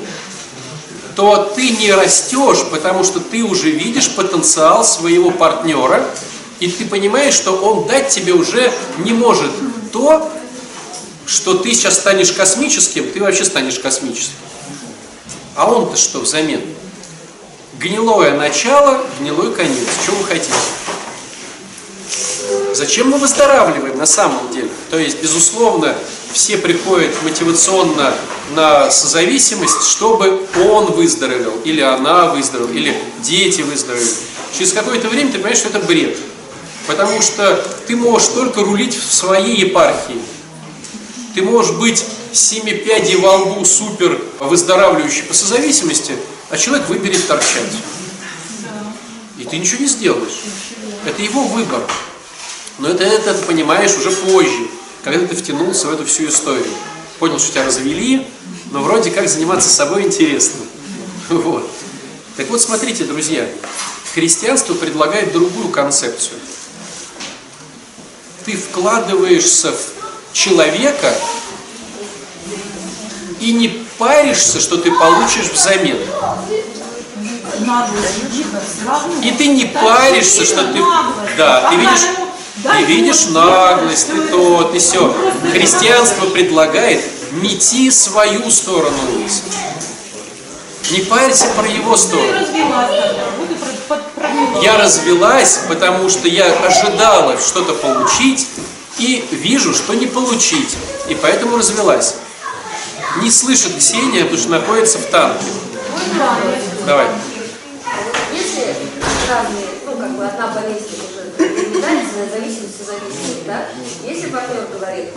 то 1.14 1.52
ты 1.54 1.70
не 1.70 1.92
растешь, 1.92 2.64
потому 2.70 3.04
что 3.04 3.20
ты 3.20 3.42
уже 3.44 3.70
видишь 3.70 4.10
потенциал 4.10 4.84
своего 4.84 5.30
партнера, 5.30 6.04
и 6.58 6.68
ты 6.68 6.84
понимаешь, 6.84 7.34
что 7.34 7.52
он 7.52 7.86
дать 7.86 8.08
тебе 8.08 8.32
уже 8.32 8.72
не 8.98 9.12
может 9.12 9.50
то, 9.92 10.30
что 11.26 11.54
ты 11.54 11.72
сейчас 11.72 11.94
станешь 11.94 12.32
космическим, 12.32 13.10
ты 13.10 13.20
вообще 13.20 13.44
станешь 13.44 13.78
космическим. 13.78 14.34
А 15.54 15.70
он-то 15.70 15.96
что 15.96 16.20
взамен? 16.20 16.60
Гнилое 17.78 18.36
начало, 18.36 19.04
гнилой 19.18 19.54
конец. 19.54 19.86
Что 20.02 20.12
вы 20.12 20.24
хотите? 20.24 20.52
Зачем 22.74 23.10
мы 23.10 23.18
выздоравливаем 23.18 23.98
на 23.98 24.06
самом 24.06 24.52
деле? 24.52 24.68
То 24.90 24.98
есть, 24.98 25.20
безусловно, 25.20 25.94
все 26.32 26.56
приходят 26.56 27.10
мотивационно 27.22 28.14
на 28.54 28.90
созависимость, 28.90 29.82
чтобы 29.84 30.46
он 30.68 30.86
выздоровел, 30.92 31.52
или 31.64 31.80
она 31.80 32.26
выздоровела, 32.26 32.72
или 32.72 32.96
дети 33.22 33.60
выздоровели. 33.62 34.10
Через 34.56 34.72
какое-то 34.72 35.08
время 35.08 35.30
ты 35.30 35.38
понимаешь, 35.38 35.58
что 35.58 35.68
это 35.68 35.80
бред. 35.80 36.16
Потому 36.86 37.20
что 37.22 37.56
ты 37.86 37.94
можешь 37.96 38.28
только 38.28 38.62
рулить 38.62 38.96
в 38.96 39.12
своей 39.12 39.56
епархии. 39.56 40.20
Ты 41.34 41.42
можешь 41.42 41.72
быть 41.76 42.04
семи 42.32 42.72
пядей 42.72 43.16
во 43.16 43.36
лбу 43.36 43.64
супер 43.64 44.20
выздоравливающий 44.40 45.24
по 45.24 45.34
созависимости, 45.34 46.16
а 46.50 46.58
человек 46.58 46.88
выберет 46.88 47.26
торчать. 47.26 47.72
И 49.38 49.44
ты 49.44 49.58
ничего 49.58 49.80
не 49.80 49.88
сделаешь. 49.88 50.42
Это 51.06 51.22
его 51.22 51.44
выбор. 51.44 51.82
Но 52.78 52.88
это, 52.88 53.04
это 53.04 53.34
ты 53.34 53.44
понимаешь 53.44 53.96
уже 53.96 54.10
позже, 54.10 54.68
когда 55.04 55.26
ты 55.26 55.34
втянулся 55.34 55.86
в 55.86 55.92
эту 55.92 56.04
всю 56.04 56.28
историю. 56.28 56.66
Понял, 57.18 57.38
что 57.38 57.52
тебя 57.52 57.66
развели, 57.66 58.26
но 58.70 58.82
вроде 58.82 59.10
как 59.10 59.28
заниматься 59.28 59.68
собой 59.68 60.04
интересно. 60.04 60.60
Вот. 61.28 61.70
Так 62.36 62.48
вот, 62.50 62.60
смотрите, 62.60 63.04
друзья, 63.04 63.48
христианство 64.14 64.74
предлагает 64.74 65.32
другую 65.32 65.68
концепцию. 65.68 66.38
Ты 68.44 68.56
вкладываешься 68.56 69.72
в 69.72 70.01
человека 70.32 71.12
и 73.40 73.52
не 73.52 73.68
паришься, 73.98 74.60
что 74.60 74.78
ты 74.78 74.90
получишь 74.92 75.50
взамен. 75.52 75.98
И 79.22 79.30
ты 79.32 79.46
не 79.48 79.66
паришься, 79.66 80.44
что 80.44 80.64
ты... 80.64 80.80
Да, 81.36 81.70
ты 81.70 81.76
видишь, 81.76 82.06
ты 82.62 82.84
видишь 82.84 83.26
наглость, 83.26 84.08
ты 84.08 84.20
то, 84.28 84.64
ты 84.64 84.78
все. 84.78 85.14
Христианство 85.52 86.26
предлагает 86.26 87.02
мети 87.32 87.90
свою 87.90 88.50
сторону 88.50 88.96
вниз. 89.12 89.42
Не 90.90 91.00
парься 91.00 91.46
про 91.56 91.66
его 91.66 91.96
сторону. 91.96 92.46
Я 94.62 94.78
развелась, 94.78 95.60
потому 95.68 96.08
что 96.08 96.28
я 96.28 96.46
ожидала 96.46 97.38
что-то 97.38 97.74
получить 97.74 98.46
и 98.98 99.24
вижу, 99.30 99.74
что 99.74 99.94
не 99.94 100.06
получить. 100.06 100.76
И 101.08 101.14
поэтому 101.14 101.56
развелась. 101.56 102.16
Не 103.22 103.30
слышит 103.30 103.76
Ксения, 103.76 104.22
потому 104.22 104.38
что 104.38 104.50
находится 104.50 104.98
в 104.98 105.06
танке. 105.06 105.44
Давай. 106.86 107.06
Если 108.32 108.74
разные, 109.28 109.66
ну, 109.86 109.96
как 109.96 110.16
бы 110.16 110.24
одна 110.24 110.48
болезнь 110.48 110.86
уже 110.94 111.22
зависимость 112.32 112.80
и 112.80 112.84
зависимость, 112.84 113.46
да? 113.46 113.66
Если 114.04 114.30
партнер 114.30 114.66
говорит, 114.72 115.10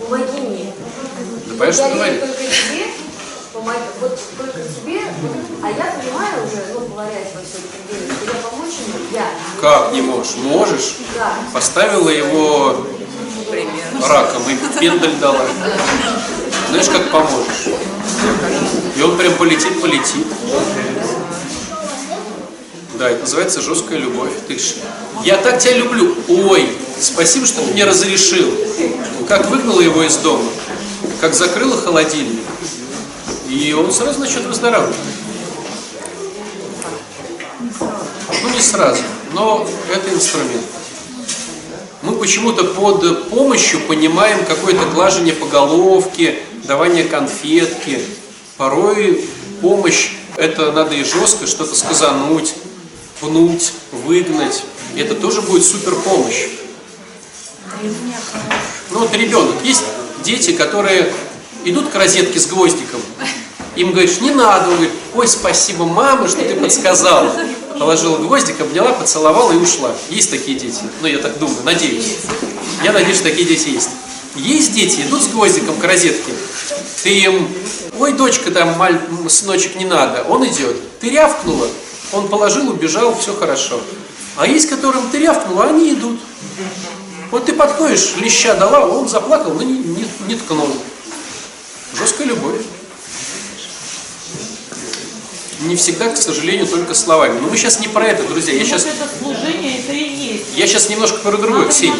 помоги 0.00 0.40
мне, 0.40 0.72
я 1.46 1.94
говорит. 1.94 2.20
только 2.20 2.38
тебе, 2.38 2.86
помоги, 3.60 3.78
вот 4.00 4.18
только 4.38 4.58
тебе, 4.60 5.00
а 5.62 5.68
я 5.68 5.94
понимаю 6.00 6.46
уже, 6.46 6.64
ну, 6.74 6.80
поварясь 6.88 7.28
во 7.34 7.42
всем 7.42 7.62
этом 7.68 7.82
деле, 7.88 8.12
что 8.12 8.24
я 8.36 8.42
помочь 8.42 8.74
ему, 8.86 8.98
я. 9.12 9.26
Как 9.60 9.92
не 9.92 10.00
можешь? 10.00 10.36
Можешь. 10.36 10.94
Да. 11.16 11.34
Поставила 11.52 12.08
его 12.08 12.86
раком 14.06 14.42
и 14.48 14.78
пендаль 14.78 15.14
дала. 15.20 15.46
Знаешь, 16.70 16.88
как 16.88 17.10
поможешь? 17.10 17.68
И 18.96 19.02
он 19.02 19.16
прям 19.16 19.34
полетит, 19.34 19.80
полетит. 19.80 20.26
Да, 22.94 23.10
это 23.10 23.20
называется 23.20 23.60
жесткая 23.60 23.98
любовь. 23.98 24.32
Ты 24.46 24.58
ж, 24.58 24.74
я 25.24 25.36
так 25.38 25.58
тебя 25.58 25.74
люблю. 25.74 26.16
Ой, 26.28 26.68
спасибо, 27.00 27.46
что 27.46 27.62
ты 27.62 27.72
мне 27.72 27.84
разрешил. 27.84 28.52
Как 29.26 29.48
выгнала 29.48 29.80
его 29.80 30.02
из 30.02 30.16
дома, 30.16 30.44
как 31.20 31.34
закрыла 31.34 31.76
холодильник. 31.76 32.40
И 33.50 33.72
он 33.72 33.92
сразу 33.92 34.20
начнет 34.20 34.44
выздоравливать. 34.44 34.96
Ну, 37.80 38.48
не 38.48 38.60
сразу, 38.60 39.02
но 39.32 39.68
это 39.92 40.14
инструмент. 40.14 40.62
Мы 42.02 42.14
почему-то 42.14 42.62
под 42.62 43.28
помощью 43.28 43.80
понимаем 43.80 44.44
какое-то 44.44 44.86
глажение 44.94 45.34
по 45.34 45.46
головке, 45.46 46.38
давание 46.64 47.04
конфетки. 47.04 48.00
Порой 48.56 49.28
помощь, 49.60 50.12
это 50.36 50.70
надо 50.70 50.94
и 50.94 51.02
жестко 51.02 51.48
что-то 51.48 51.74
сказануть, 51.74 52.54
пнуть, 53.20 53.72
выгнать. 53.90 54.62
И 54.94 55.00
это 55.00 55.16
тоже 55.16 55.42
будет 55.42 55.64
супер 55.64 55.96
помощь. 55.96 56.46
Ну 58.90 59.00
вот 59.00 59.12
ребенок, 59.14 59.56
есть 59.64 59.82
дети, 60.22 60.52
которые 60.52 61.12
идут 61.64 61.90
к 61.90 61.94
розетке 61.94 62.38
с 62.38 62.46
гвоздиком, 62.46 63.00
им 63.76 63.92
говоришь, 63.92 64.20
не 64.20 64.30
надо, 64.30 64.68
он 64.68 64.74
говорит, 64.74 64.92
ой, 65.14 65.28
спасибо, 65.28 65.84
мама, 65.84 66.28
что 66.28 66.42
ты 66.42 66.54
подсказала. 66.54 67.32
Положила 67.78 68.18
гвоздик, 68.18 68.60
обняла, 68.60 68.92
поцеловала 68.92 69.52
и 69.52 69.56
ушла. 69.56 69.94
Есть 70.10 70.30
такие 70.30 70.58
дети? 70.58 70.80
Ну, 71.00 71.06
я 71.06 71.18
так 71.18 71.38
думаю, 71.38 71.62
надеюсь. 71.64 72.16
Я 72.84 72.92
надеюсь, 72.92 73.16
что 73.16 73.30
такие 73.30 73.46
дети 73.46 73.68
есть. 73.68 73.90
Есть 74.34 74.74
дети, 74.74 75.00
идут 75.02 75.22
с 75.22 75.28
гвоздиком 75.28 75.76
к 75.76 75.84
розетке. 75.84 76.32
Ты 77.02 77.10
им, 77.20 77.48
ой, 77.98 78.12
дочка 78.12 78.50
там, 78.50 78.76
маль, 78.76 79.00
сыночек, 79.28 79.76
не 79.76 79.84
надо. 79.84 80.24
Он 80.28 80.46
идет. 80.46 80.76
Ты 81.00 81.10
рявкнула, 81.10 81.66
он 82.12 82.28
положил, 82.28 82.68
убежал, 82.70 83.16
все 83.18 83.34
хорошо. 83.34 83.80
А 84.36 84.46
есть, 84.46 84.68
которым 84.68 85.08
ты 85.10 85.18
рявкнула, 85.18 85.64
они 85.64 85.92
идут. 85.92 86.20
Вот 87.30 87.46
ты 87.46 87.52
подходишь, 87.52 88.16
леща 88.16 88.54
дала, 88.54 88.86
он 88.86 89.08
заплакал, 89.08 89.54
но 89.54 89.62
не, 89.62 89.78
не, 89.78 90.04
не 90.26 90.34
ткнул. 90.34 90.68
Жесткая 91.98 92.28
любовь. 92.28 92.60
не 95.60 95.76
всегда, 95.76 96.08
к 96.08 96.16
сожалению, 96.16 96.66
только 96.66 96.94
словами. 96.94 97.38
Но 97.38 97.48
мы 97.48 97.56
сейчас 97.56 97.80
не 97.80 97.88
про 97.88 98.06
это, 98.06 98.22
друзья. 98.22 98.54
Я 98.54 98.60
Ну, 98.60 98.66
сейчас, 98.66 98.86
есть. 100.32 100.46
я 100.56 100.66
сейчас 100.66 100.88
немножко 100.88 101.18
про 101.18 101.36
другое, 101.36 101.68
Ксения. 101.68 101.96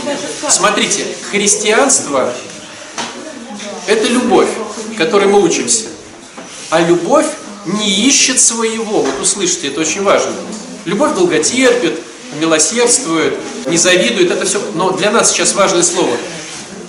Смотрите, 0.49 1.04
христианство– 1.30 2.32
это 3.87 4.09
любовь, 4.09 4.49
которой 4.97 5.28
мы 5.28 5.42
учимся. 5.42 5.85
А 6.70 6.80
любовь 6.80 7.26
не 7.66 8.06
ищет 8.06 8.40
своего. 8.40 9.02
Вот 9.02 9.20
услышите, 9.20 9.68
это 9.68 9.80
очень 9.80 10.02
важно. 10.02 10.32
Любовь 10.87 11.14
долготерпит, 11.14 12.00
милосердствует, 12.40 13.37
не 13.66 13.76
завидует, 13.76 14.30
это 14.30 14.47
все. 14.47 14.62
Но 14.75 14.92
для 14.92 15.11
нас 15.11 15.30
сейчас 15.32 15.54
важное 15.54 15.82
слово. 15.82 16.16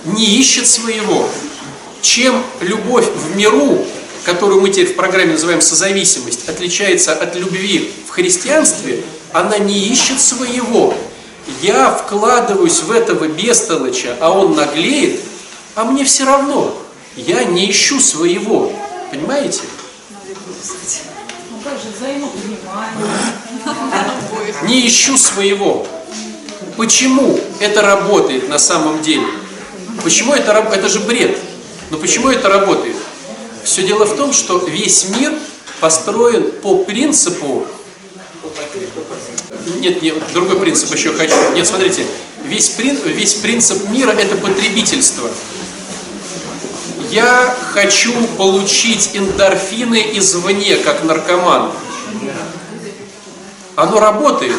Не 0.06 0.24
ищет 0.24 0.66
своего. 0.66 1.28
Чем 2.02 2.42
любовь 2.60 3.06
в 3.14 3.36
миру, 3.36 3.84
которую 4.24 4.60
мы 4.60 4.70
теперь 4.70 4.88
в 4.88 4.96
программе 4.96 5.32
называем 5.32 5.60
созависимость, 5.60 6.48
отличается 6.48 7.12
от 7.14 7.36
любви 7.36 7.92
в 8.08 8.10
христианстве, 8.10 9.04
она 9.32 9.58
не 9.58 9.78
ищет 9.86 10.20
своего. 10.20 10.94
Я 11.62 11.90
вкладываюсь 11.90 12.80
в 12.80 12.90
этого 12.90 13.26
бестолоча, 13.28 14.16
а 14.20 14.30
он 14.30 14.54
наглеет, 14.56 15.20
а 15.74 15.84
мне 15.84 16.04
все 16.04 16.24
равно. 16.24 16.76
Я 17.16 17.44
не 17.44 17.70
ищу 17.70 18.00
своего. 18.00 18.72
Понимаете? 19.10 19.60
Ну 21.50 21.58
как 21.62 21.74
же 21.74 21.88
взаимопонимание. 21.96 23.06
Не 24.64 24.86
ищу 24.86 25.16
своего. 25.16 25.86
Почему 26.76 27.38
это 27.60 27.82
работает 27.82 28.48
на 28.48 28.58
самом 28.58 29.02
деле? 29.02 29.26
Почему 30.02 30.32
это 30.34 30.52
раб- 30.52 30.72
Это 30.72 30.88
же 30.88 31.00
бред. 31.00 31.38
Но 31.92 31.98
почему 31.98 32.30
это 32.30 32.48
работает? 32.48 32.96
Все 33.64 33.82
дело 33.82 34.06
в 34.06 34.16
том, 34.16 34.32
что 34.32 34.56
весь 34.56 35.10
мир 35.10 35.34
построен 35.78 36.50
по 36.62 36.84
принципу... 36.84 37.66
Нет, 39.78 40.00
нет, 40.00 40.14
другой 40.32 40.58
принцип 40.58 40.90
еще 40.94 41.12
хочу. 41.12 41.34
Нет, 41.54 41.66
смотрите, 41.66 42.06
весь, 42.46 42.70
прин- 42.78 43.06
весь 43.06 43.34
принцип 43.34 43.90
мира 43.90 44.12
это 44.12 44.36
потребительство. 44.36 45.28
Я 47.10 47.54
хочу 47.74 48.14
получить 48.38 49.10
эндорфины 49.12 50.02
извне, 50.14 50.76
как 50.76 51.04
наркоман. 51.04 51.72
Оно 53.76 54.00
работает, 54.00 54.56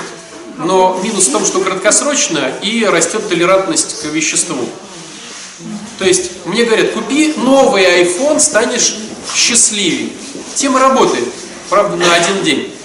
но 0.59 0.99
минус 1.03 1.29
в 1.29 1.31
том, 1.31 1.47
что 1.47 1.61
краткосрочно 1.61 2.51
и 2.61 2.85
растет 2.85 3.27
толерантность 3.27 4.03
к 4.03 4.05
веществу. 4.05 4.69
То 6.03 6.09
есть 6.09 6.31
мне 6.43 6.65
говорят, 6.65 6.91
купи 6.91 7.33
новый 7.37 7.85
iPhone, 8.03 8.37
станешь 8.37 8.95
счастливее. 9.33 10.09
Тема 10.53 10.81
работает, 10.81 11.23
правда, 11.69 11.95
на 11.95 12.13
один 12.13 12.43
день. 12.43 12.75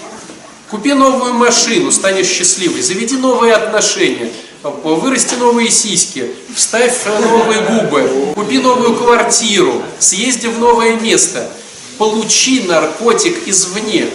Купи 0.70 0.92
новую 0.92 1.34
машину, 1.34 1.90
станешь 1.90 2.28
счастливой. 2.28 2.80
Заведи 2.80 3.16
новые 3.16 3.54
отношения. 3.54 4.30
Вырасти 4.62 5.34
новые 5.34 5.68
сиськи, 5.68 6.30
вставь 6.54 6.94
новые 7.06 7.60
губы, 7.62 8.32
купи 8.36 8.58
новую 8.58 8.94
квартиру, 8.94 9.82
съезди 9.98 10.46
в 10.46 10.60
новое 10.60 10.94
место, 10.94 11.50
получи 11.96 12.62
наркотик 12.68 13.48
извне. 13.48 14.10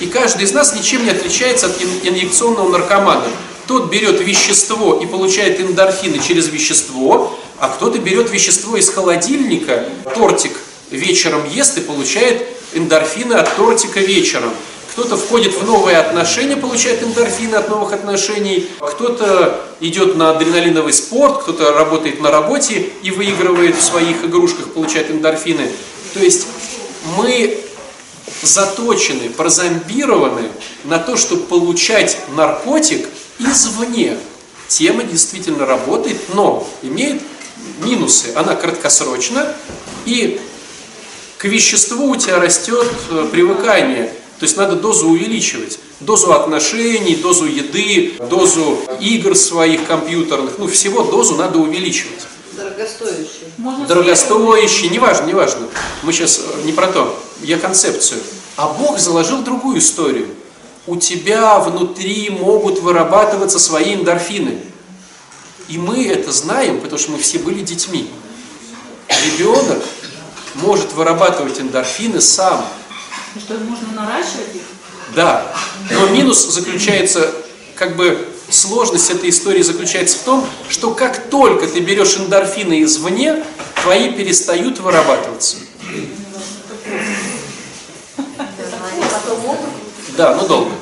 И 0.00 0.06
каждый 0.06 0.44
из 0.44 0.52
нас 0.52 0.74
ничем 0.74 1.04
не 1.04 1.10
отличается 1.10 1.66
от 1.66 1.78
ин- 1.82 2.00
инъекционного 2.08 2.70
наркомана. 2.70 3.26
Тот 3.66 3.90
берет 3.90 4.20
вещество 4.20 5.00
и 5.02 5.06
получает 5.06 5.60
эндорфины 5.60 6.18
через 6.18 6.48
вещество, 6.48 7.38
а 7.58 7.68
кто-то 7.68 7.98
берет 7.98 8.30
вещество 8.30 8.76
из 8.76 8.90
холодильника, 8.90 9.88
тортик 10.14 10.52
вечером 10.90 11.42
ест 11.48 11.78
и 11.78 11.80
получает 11.80 12.46
эндорфины 12.74 13.34
от 13.34 13.54
тортика 13.56 14.00
вечером. 14.00 14.50
Кто-то 14.92 15.16
входит 15.16 15.54
в 15.54 15.66
новые 15.66 15.98
отношения, 15.98 16.56
получает 16.56 17.02
эндорфины 17.02 17.56
от 17.56 17.68
новых 17.68 17.92
отношений, 17.92 18.68
кто-то 18.78 19.60
идет 19.80 20.16
на 20.16 20.30
адреналиновый 20.30 20.92
спорт, 20.92 21.42
кто-то 21.42 21.72
работает 21.72 22.20
на 22.20 22.30
работе 22.30 22.90
и 23.02 23.10
выигрывает 23.10 23.76
в 23.76 23.82
своих 23.82 24.24
игрушках, 24.24 24.72
получает 24.72 25.10
эндорфины. 25.10 25.68
То 26.12 26.20
есть 26.20 26.46
мы 27.16 27.58
заточены, 28.42 29.30
прозомбированы 29.30 30.48
на 30.84 30.98
то, 30.98 31.16
чтобы 31.16 31.42
получать 31.42 32.16
наркотик 32.36 33.08
извне. 33.38 34.16
Тема 34.68 35.04
действительно 35.04 35.66
работает, 35.66 36.18
но 36.34 36.66
имеет 36.82 37.22
минусы. 37.80 38.32
Она 38.34 38.54
краткосрочна, 38.54 39.54
и 40.04 40.40
к 41.38 41.44
веществу 41.44 42.06
у 42.10 42.16
тебя 42.16 42.38
растет 42.38 42.90
э, 43.10 43.28
привыкание. 43.30 44.12
То 44.38 44.46
есть 44.46 44.56
надо 44.56 44.76
дозу 44.76 45.08
увеличивать. 45.08 45.78
Дозу 46.00 46.32
отношений, 46.32 47.16
дозу 47.16 47.46
еды, 47.46 48.14
дозу 48.30 48.78
игр 49.00 49.36
своих 49.36 49.86
компьютерных. 49.86 50.58
Ну, 50.58 50.66
всего 50.66 51.04
дозу 51.04 51.36
надо 51.36 51.58
увеличивать 51.58 52.26
Дорогостоящий. 52.56 53.52
Можно 53.58 53.86
дорогостоящий, 53.86 54.88
неважно, 54.88 55.26
неважно. 55.26 55.66
Мы 56.02 56.12
сейчас 56.12 56.40
не 56.64 56.72
про 56.72 56.86
то, 56.86 57.18
я 57.42 57.58
концепцию. 57.58 58.20
А 58.56 58.68
Бог 58.68 58.98
заложил 58.98 59.42
другую 59.42 59.78
историю. 59.78 60.28
У 60.86 60.96
тебя 60.96 61.58
внутри 61.60 62.28
могут 62.30 62.80
вырабатываться 62.80 63.58
свои 63.58 63.94
эндорфины. 63.94 64.60
И 65.68 65.78
мы 65.78 66.06
это 66.06 66.30
знаем, 66.30 66.80
потому 66.80 66.98
что 66.98 67.12
мы 67.12 67.18
все 67.18 67.38
были 67.38 67.62
детьми. 67.62 68.10
Ребенок 69.24 69.82
может 70.54 70.92
вырабатывать 70.92 71.58
эндорфины 71.58 72.20
сам. 72.20 72.64
Ну 73.34 73.40
Что 73.40 73.54
можно 73.54 73.92
наращивать 73.92 74.54
их? 74.54 74.62
Да, 75.14 75.54
но 75.90 76.06
минус 76.08 76.44
заключается, 76.46 77.32
как 77.76 77.96
бы 77.96 78.28
сложность 78.50 79.10
этой 79.10 79.30
истории 79.30 79.62
заключается 79.62 80.18
в 80.18 80.22
том, 80.22 80.46
что 80.68 80.92
как 80.92 81.30
только 81.30 81.66
ты 81.66 81.80
берешь 81.80 82.16
эндорфины 82.16 82.82
извне, 82.82 83.42
твои 83.82 84.12
перестают 84.12 84.80
вырабатываться. 84.80 85.56
Могут 89.42 89.58
Да, 90.16 90.34
но 90.36 90.46
долго. 90.46 90.73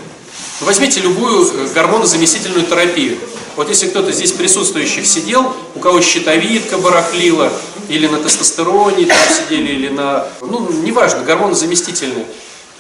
Возьмите 0.73 1.01
любую 1.01 1.47
э, 1.47 1.69
гормонозаместительную 1.75 2.65
терапию. 2.65 3.19
Вот 3.57 3.69
если 3.69 3.89
кто-то 3.89 4.11
здесь 4.11 4.33
присутствующих 4.33 5.07
сидел, 5.07 5.55
у 5.75 5.81
кого 5.81 6.01
щитовидка 6.01 6.79
барахлила, 6.79 7.53
или 7.91 8.07
на 8.07 8.17
тестостероне 8.17 9.05
там 9.05 9.19
сидели, 9.29 9.71
или 9.73 9.89
на... 9.91 10.27
Ну, 10.41 10.67
неважно, 10.73 11.25
гормонозаместительные. 11.25 12.25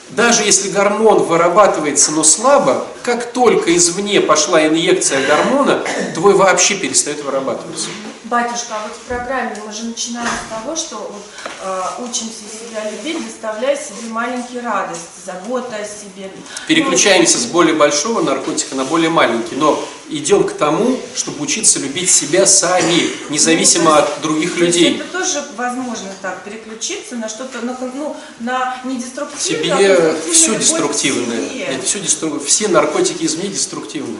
Даже 0.08 0.42
если 0.42 0.70
гормон 0.70 1.24
вырабатывается, 1.24 2.12
но 2.12 2.24
слабо, 2.24 2.86
как 3.02 3.30
только 3.30 3.76
извне 3.76 4.22
пошла 4.22 4.66
инъекция 4.66 5.20
гормона, 5.26 5.84
твой 6.14 6.32
вообще 6.32 6.76
перестает 6.76 7.22
вырабатываться. 7.22 7.88
Батюшка, 8.32 8.76
а 8.76 8.88
вот 8.88 8.96
в 8.96 9.00
программе 9.00 9.54
мы 9.66 9.70
же 9.74 9.84
начинаем 9.84 10.26
с 10.26 10.50
того, 10.50 10.74
что 10.74 10.96
вот, 10.96 11.22
э, 11.64 11.82
учимся 12.02 12.44
себя 12.48 12.90
любить, 12.90 13.22
доставляя 13.26 13.76
себе 13.76 14.08
маленькие 14.08 14.62
радости, 14.62 15.04
забота 15.26 15.76
о 15.76 15.84
себе. 15.84 16.30
Переключаемся 16.66 17.36
с 17.36 17.44
более 17.44 17.74
большого 17.74 18.22
наркотика 18.22 18.74
на 18.74 18.86
более 18.86 19.10
маленький, 19.10 19.56
но 19.56 19.78
идем 20.08 20.44
к 20.44 20.54
тому, 20.54 20.98
чтобы 21.14 21.42
учиться 21.42 21.78
любить 21.78 22.10
себя 22.10 22.46
сами, 22.46 23.10
независимо 23.28 23.98
от 23.98 24.22
других 24.22 24.56
людей. 24.56 24.98
Это 24.98 25.12
тоже 25.18 25.44
возможно 25.54 26.08
так, 26.22 26.42
переключиться 26.42 27.16
на 27.16 27.28
что-то, 27.28 27.60
на, 27.60 27.76
ну, 27.94 28.16
на 28.40 28.80
не 28.84 28.96
деструктивное, 28.96 30.10
а 30.10 30.32
все 30.32 30.54
деструктивное. 30.54 31.50
себе. 31.50 31.80
Все, 31.84 32.00
дестру... 32.00 32.40
все 32.40 32.68
наркотики 32.68 33.26
извне 33.26 33.48
деструктивны. 33.48 34.16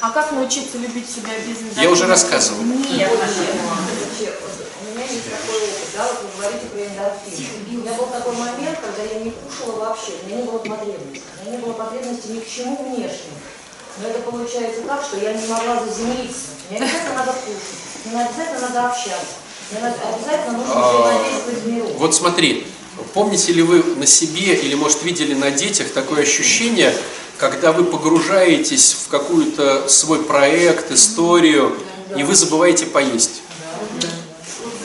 А 0.00 0.10
как 0.10 0.32
научиться 0.32 0.78
любить 0.78 1.08
себя 1.08 1.32
без 1.46 1.82
Я 1.82 1.90
уже 1.90 2.06
рассказывал. 2.06 2.62
Нет. 2.62 3.10
Вообще, 3.10 4.32
вот 4.40 4.66
У 4.82 4.94
меня 4.94 5.06
есть 5.06 5.24
такой 5.30 5.56
опыт, 5.56 5.88
да, 5.96 6.06
вот 6.06 6.22
вы 6.22 6.40
говорите 6.40 6.66
про 6.66 6.80
эндорфин. 6.80 7.46
У 7.68 7.80
меня 7.80 7.92
был 7.94 8.06
такой 8.06 8.34
момент, 8.36 8.78
когда 8.80 9.02
я 9.02 9.20
не 9.20 9.30
кушала 9.30 9.78
вообще, 9.78 10.12
у 10.22 10.26
меня 10.26 10.36
не 10.38 10.42
было 10.44 10.58
потребности. 10.58 11.22
У 11.40 11.46
меня 11.46 11.56
не 11.56 11.62
было 11.64 11.72
потребности 11.72 12.28
ни 12.28 12.40
к 12.40 12.48
чему 12.48 12.76
внешнему. 12.84 13.38
Но 14.00 14.08
это 14.08 14.20
получается 14.20 14.82
так, 14.86 15.02
что 15.02 15.16
я 15.18 15.32
не 15.32 15.46
могла 15.48 15.82
заземлиться. 15.84 16.48
Мне 16.70 16.78
обязательно 16.78 17.14
надо 17.14 17.32
кушать, 17.32 18.04
мне 18.04 18.22
обязательно 18.24 18.60
надо 18.68 18.88
общаться, 18.88 19.34
мне 19.70 19.80
обязательно 19.80 20.58
нужно 20.58 20.74
А, 20.74 21.22
взаимодействовать. 21.42 21.96
Вот 21.96 22.14
смотри, 22.14 22.66
помните 23.14 23.52
ли 23.54 23.62
вы 23.62 23.82
на 23.82 24.06
себе 24.06 24.54
или, 24.54 24.74
может, 24.74 25.02
видели 25.02 25.34
на 25.34 25.50
детях 25.50 25.90
такое 25.92 26.22
ощущение, 26.22 26.94
когда 27.38 27.72
вы 27.72 27.84
погружаетесь 27.84 28.96
в 29.04 29.08
какую-то 29.08 29.88
свой 29.88 30.22
проект, 30.24 30.90
историю, 30.90 31.76
и 32.16 32.24
вы 32.24 32.34
забываете 32.34 32.86
поесть? 32.86 33.42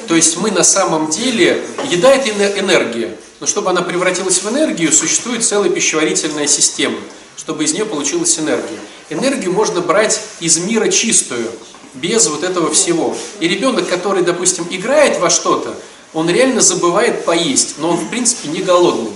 То 0.07 0.15
есть 0.15 0.37
мы 0.37 0.51
на 0.51 0.63
самом 0.63 1.09
деле, 1.09 1.63
еда 1.89 2.13
это 2.13 2.29
эне- 2.29 2.59
энергия, 2.59 3.17
но 3.39 3.47
чтобы 3.47 3.71
она 3.71 3.81
превратилась 3.81 4.41
в 4.43 4.49
энергию, 4.49 4.91
существует 4.93 5.43
целая 5.43 5.69
пищеварительная 5.69 6.47
система, 6.47 6.97
чтобы 7.35 7.63
из 7.63 7.73
нее 7.73 7.85
получилась 7.85 8.37
энергия. 8.37 8.79
Энергию 9.09 9.51
можно 9.51 9.81
брать 9.81 10.21
из 10.39 10.57
мира 10.57 10.89
чистую, 10.89 11.49
без 11.95 12.27
вот 12.27 12.43
этого 12.43 12.71
всего. 12.71 13.15
И 13.39 13.47
ребенок, 13.47 13.87
который, 13.87 14.23
допустим, 14.23 14.67
играет 14.69 15.19
во 15.19 15.29
что-то, 15.29 15.75
он 16.13 16.29
реально 16.29 16.61
забывает 16.61 17.25
поесть, 17.25 17.75
но 17.79 17.89
он 17.91 17.97
в 17.97 18.09
принципе 18.09 18.49
не 18.49 18.61
голодный. 18.61 19.11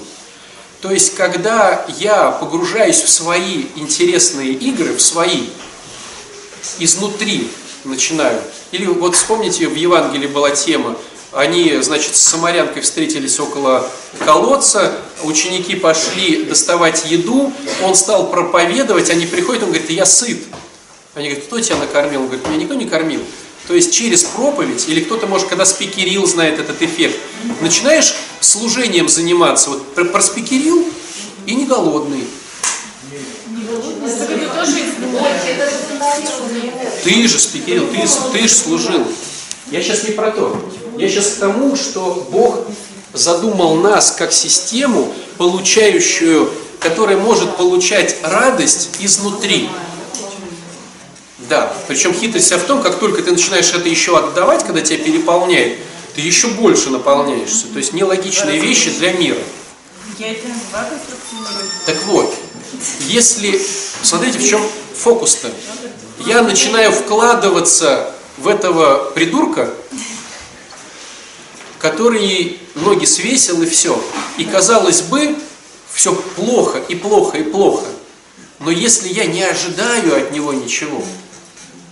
То 0.88 0.94
есть, 0.94 1.16
когда 1.16 1.86
я 2.00 2.32
погружаюсь 2.32 3.02
в 3.02 3.10
свои 3.10 3.66
интересные 3.76 4.54
игры, 4.54 4.94
в 4.94 5.02
свои, 5.02 5.48
изнутри 6.80 7.50
начинаю. 7.84 8.42
Или 8.72 8.86
вот 8.86 9.14
вспомните, 9.14 9.68
в 9.68 9.76
Евангелии 9.76 10.28
была 10.28 10.52
тема, 10.52 10.96
они, 11.34 11.82
значит, 11.82 12.16
с 12.16 12.22
самарянкой 12.22 12.84
встретились 12.84 13.38
около 13.38 13.86
колодца, 14.24 14.94
ученики 15.24 15.76
пошли 15.76 16.46
доставать 16.46 17.04
еду, 17.12 17.52
он 17.84 17.94
стал 17.94 18.32
проповедовать, 18.32 19.10
они 19.10 19.26
приходят, 19.26 19.64
он 19.64 19.72
говорит, 19.72 19.90
я 19.90 20.06
сыт. 20.06 20.40
Они 21.16 21.28
говорят, 21.28 21.48
кто 21.48 21.60
тебя 21.60 21.76
накормил? 21.76 22.22
Он 22.22 22.28
говорит, 22.28 22.48
меня 22.48 22.60
никто 22.60 22.76
не 22.76 22.86
кормил. 22.86 23.20
То 23.68 23.74
есть 23.74 23.94
через 23.94 24.24
проповедь, 24.24 24.88
или 24.88 25.02
кто-то, 25.02 25.28
может, 25.28 25.50
когда 25.50 25.66
спикерил, 25.66 26.26
знает 26.26 26.60
этот 26.60 26.82
эффект, 26.82 27.20
начинаешь 27.60 28.16
служением 28.40 29.10
заниматься, 29.10 29.70
вот 29.70 30.12
проспикерил 30.12 30.86
и 31.46 31.56
не 31.56 31.66
голодный. 31.66 32.28
Ты 37.04 37.28
же 37.28 37.40
спикерил, 37.40 37.88
ты, 37.88 38.08
ты 38.32 38.48
же 38.48 38.54
служил. 38.54 39.06
Я 39.72 39.82
сейчас 39.82 40.04
не 40.04 40.12
про 40.12 40.32
то. 40.32 40.58
Я 40.98 41.10
сейчас 41.10 41.28
к 41.28 41.40
тому, 41.40 41.76
что 41.76 42.28
Бог 42.32 42.66
задумал 43.14 43.76
нас 43.76 44.12
как 44.12 44.32
систему, 44.32 45.14
получающую, 45.38 46.50
которая 46.80 47.18
может 47.18 47.56
получать 47.56 48.18
радость 48.24 48.98
изнутри. 49.00 49.70
Да, 51.50 51.74
причем 51.88 52.14
хитрость 52.14 52.48
вся 52.48 52.58
в 52.58 52.64
том, 52.64 52.82
как 52.82 53.00
только 53.00 53.22
ты 53.22 53.32
начинаешь 53.32 53.72
это 53.74 53.88
еще 53.88 54.18
отдавать, 54.18 54.66
когда 54.66 54.82
тебя 54.82 55.04
переполняет, 55.04 55.78
ты 56.18 56.22
еще 56.22 56.48
больше 56.48 56.90
наполняешься. 56.90 57.68
То 57.68 57.78
есть 57.78 57.94
нелогичные 57.94 58.60
вещи 58.60 58.90
для 58.90 59.14
мира. 59.14 59.38
Так 61.86 62.04
вот, 62.06 62.36
если, 63.02 63.62
смотрите, 64.02 64.40
в 64.40 64.50
чем 64.50 64.60
фокус-то. 64.96 65.52
Я 66.26 66.42
начинаю 66.42 66.92
вкладываться 66.92 68.16
в 68.40 68.48
этого 68.48 69.12
придурка, 69.12 69.72
который 71.78 72.60
ноги 72.74 73.06
свесил 73.06 73.62
и 73.62 73.68
все. 73.68 74.04
И 74.40 74.44
казалось 74.46 75.02
бы, 75.02 75.36
все 75.94 76.16
плохо 76.36 76.80
и 76.80 76.96
плохо 76.96 77.38
и 77.38 77.44
плохо. 77.44 77.86
Но 78.58 78.72
если 78.72 79.10
я 79.10 79.28
не 79.28 79.44
ожидаю 79.44 80.18
от 80.18 80.32
него 80.32 80.52
ничего, 80.52 81.04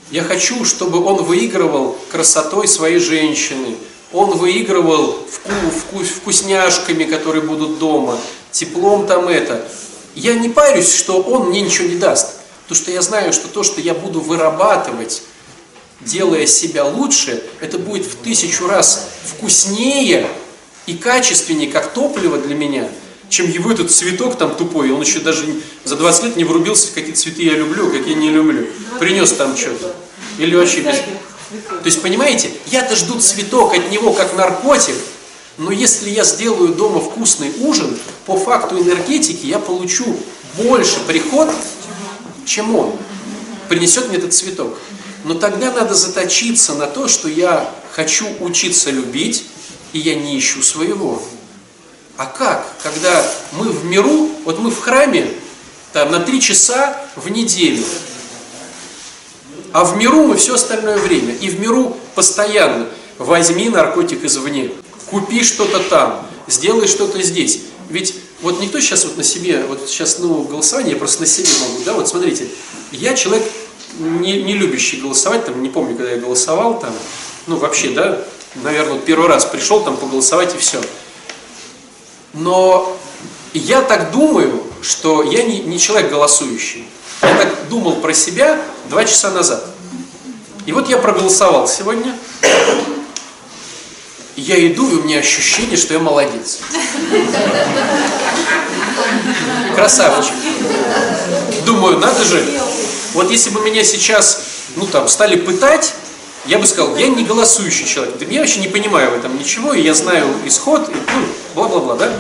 я 0.10 0.24
хочу, 0.24 0.66
чтобы 0.66 1.04
он 1.06 1.24
выигрывал 1.24 1.96
красотой 2.12 2.68
своей 2.68 2.98
женщины, 2.98 3.76
он 4.16 4.38
выигрывал 4.38 5.18
вку, 5.30 5.52
вку, 5.70 6.04
вкусняшками, 6.04 7.04
которые 7.04 7.44
будут 7.44 7.80
дома, 7.80 8.18
теплом 8.52 9.08
там 9.08 9.28
это. 9.28 9.68
Я 10.16 10.36
не 10.36 10.48
парюсь, 10.48 10.94
что 10.96 11.22
он 11.22 11.50
мне 11.50 11.62
ничего 11.62 11.90
не 11.90 11.96
даст. 11.96 12.38
Потому 12.64 12.82
что 12.82 12.92
я 12.92 13.02
знаю, 13.02 13.34
что 13.34 13.48
то, 13.50 13.62
что 13.64 13.82
я 13.82 13.94
буду 13.94 14.22
вырабатывать, 14.22 15.22
делая 16.00 16.46
себя 16.46 16.86
лучше, 16.86 17.44
это 17.60 17.78
будет 17.78 18.06
в 18.06 18.16
тысячу 18.16 18.68
раз 18.68 19.10
вкуснее 19.26 20.28
и 20.86 20.96
качественнее, 20.96 21.70
как 21.70 21.94
топливо 21.94 22.38
для 22.38 22.56
меня, 22.56 22.90
чем 23.30 23.50
его 23.50 23.72
этот 23.72 23.92
цветок 23.92 24.38
там 24.38 24.56
тупой. 24.56 24.92
Он 24.92 25.02
еще 25.02 25.20
даже 25.20 25.46
за 25.84 25.98
20 25.98 26.24
лет 26.24 26.36
не 26.38 26.46
врубился, 26.46 26.92
какие 26.94 27.14
цветы 27.14 27.44
я 27.44 27.54
люблю, 27.54 27.92
какие 27.92 28.14
не 28.14 28.30
люблю. 28.30 28.66
Принес 28.98 29.34
там 29.34 29.58
что-то. 29.58 29.94
Или 30.38 30.56
вообще 30.56 30.82
без... 30.82 30.96
То 31.68 31.86
есть, 31.86 32.02
понимаете, 32.02 32.52
я-то 32.68 32.96
жду 32.96 33.20
цветок 33.20 33.74
от 33.74 33.92
него 33.92 34.14
как 34.14 34.36
наркотик, 34.36 34.96
но 35.58 35.72
если 35.72 36.10
я 36.10 36.24
сделаю 36.24 36.74
дома 36.74 37.00
вкусный 37.00 37.52
ужин, 37.60 37.98
по 38.26 38.38
факту 38.38 38.80
энергетики 38.80 39.46
я 39.46 39.60
получу 39.60 40.06
больше 40.58 41.00
приход, 41.08 41.50
чем 42.46 42.76
он. 42.76 42.94
Принесет 43.70 44.10
мне 44.10 44.18
этот 44.18 44.34
цветок. 44.34 44.78
Но 45.24 45.34
тогда 45.34 45.72
надо 45.72 45.96
заточиться 45.96 46.76
на 46.76 46.88
то, 46.88 47.08
что 47.08 47.28
я 47.28 47.70
хочу 47.92 48.28
учиться 48.42 48.92
любить, 48.92 49.46
и 49.94 50.00
я 50.00 50.16
не 50.16 50.38
ищу 50.38 50.62
своего. 50.62 51.22
А 52.18 52.26
как? 52.26 52.68
Когда 52.84 53.26
мы 53.54 53.70
в 53.70 53.86
миру, 53.86 54.30
вот 54.44 54.60
мы 54.60 54.70
в 54.70 54.80
храме, 54.80 55.30
там 55.94 56.12
на 56.12 56.20
три 56.20 56.42
часа 56.42 56.98
в 57.16 57.30
неделю, 57.30 57.84
а 59.76 59.84
в 59.84 59.98
миру 59.98 60.24
мы 60.24 60.38
все 60.38 60.56
остальное 60.56 60.98
время. 60.98 61.36
И 61.36 61.50
в 61.50 61.60
миру 61.60 61.98
постоянно 62.16 62.88
возьми 63.18 63.68
наркотик 63.68 64.24
извне, 64.24 64.72
купи 65.08 65.44
что-то 65.44 65.80
там, 65.80 66.26
сделай 66.48 66.88
что-то 66.88 67.22
здесь. 67.22 67.64
Ведь 67.90 68.16
вот 68.42 68.62
никто 68.62 68.80
сейчас 68.80 69.04
вот 69.04 69.18
на 69.18 69.24
себе, 69.26 69.66
вот 69.68 69.82
сейчас 69.90 70.20
ну, 70.20 70.44
голосование, 70.44 70.94
я 70.94 70.98
просто 70.98 71.20
на 71.20 71.28
себе 71.28 71.50
могу, 71.60 71.84
да, 71.84 71.92
вот 71.92 72.08
смотрите, 72.08 72.48
я 72.94 73.16
человек 73.16 73.44
не, 74.00 74.44
не 74.44 74.54
любящий 74.54 75.02
голосовать, 75.02 75.46
там, 75.46 75.62
не 75.62 75.68
помню, 75.68 75.98
когда 75.98 76.14
я 76.14 76.20
голосовал, 76.20 76.80
там, 76.80 76.94
ну, 77.46 77.58
вообще, 77.58 77.90
да, 77.90 78.24
наверное, 78.64 79.00
первый 79.00 79.28
раз 79.28 79.44
пришел 79.44 79.84
там 79.84 79.98
поголосовать 79.98 80.56
и 80.56 80.58
все. 80.58 80.80
Но 82.32 82.98
я 83.54 83.82
так 83.82 84.14
думаю, 84.14 84.64
что 84.82 85.22
я 85.22 85.44
не, 85.44 85.60
не 85.60 85.80
человек 85.80 86.10
голосующий. 86.10 86.86
Я 87.22 87.36
так 87.36 87.70
думал 87.70 87.96
про 87.98 88.14
себя 88.14 88.62
два 88.90 89.06
часа 89.06 89.32
назад. 89.32 89.64
И 90.66 90.72
вот 90.72 90.90
я 90.90 90.98
проголосовал 90.98 91.68
сегодня. 91.68 92.16
Я 94.36 94.66
иду, 94.68 94.90
и 94.90 94.96
у 94.96 95.04
меня 95.04 95.20
ощущение, 95.20 95.78
что 95.78 95.94
я 95.94 96.00
молодец. 96.00 96.60
Красавчик. 99.76 100.34
Думаю, 101.66 102.00
надо 102.00 102.24
же, 102.24 102.44
вот 103.14 103.32
если 103.32 103.50
бы 103.50 103.62
меня 103.62 103.84
сейчас, 103.84 104.44
ну 104.76 104.86
там, 104.86 105.08
стали 105.08 105.36
пытать, 105.36 105.94
я 106.46 106.60
бы 106.60 106.68
сказал, 106.68 106.96
я 106.96 107.08
не 107.08 107.24
голосующий 107.24 107.88
человек. 107.88 108.16
Я 108.30 108.42
вообще 108.42 108.60
не 108.60 108.68
понимаю 108.68 109.12
в 109.12 109.14
этом 109.16 109.38
ничего, 109.38 109.74
и 109.74 109.82
я 109.82 109.94
знаю 109.94 110.28
исход, 110.46 110.90
и, 110.90 110.94
ну, 110.94 111.26
бла-бла-бла, 111.56 111.96
да? 111.96 112.12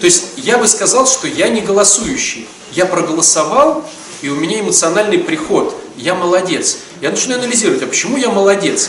То 0.00 0.06
есть 0.06 0.24
я 0.36 0.58
бы 0.58 0.68
сказал, 0.68 1.06
что 1.06 1.26
я 1.26 1.48
не 1.48 1.62
голосующий. 1.62 2.46
Я 2.72 2.84
проголосовал, 2.84 3.88
и 4.24 4.28
у 4.30 4.36
меня 4.36 4.60
эмоциональный 4.60 5.18
приход. 5.18 5.76
Я 5.98 6.14
молодец. 6.14 6.78
Я 7.02 7.10
начинаю 7.10 7.40
анализировать, 7.40 7.82
а 7.82 7.86
почему 7.86 8.16
я 8.16 8.30
молодец? 8.30 8.88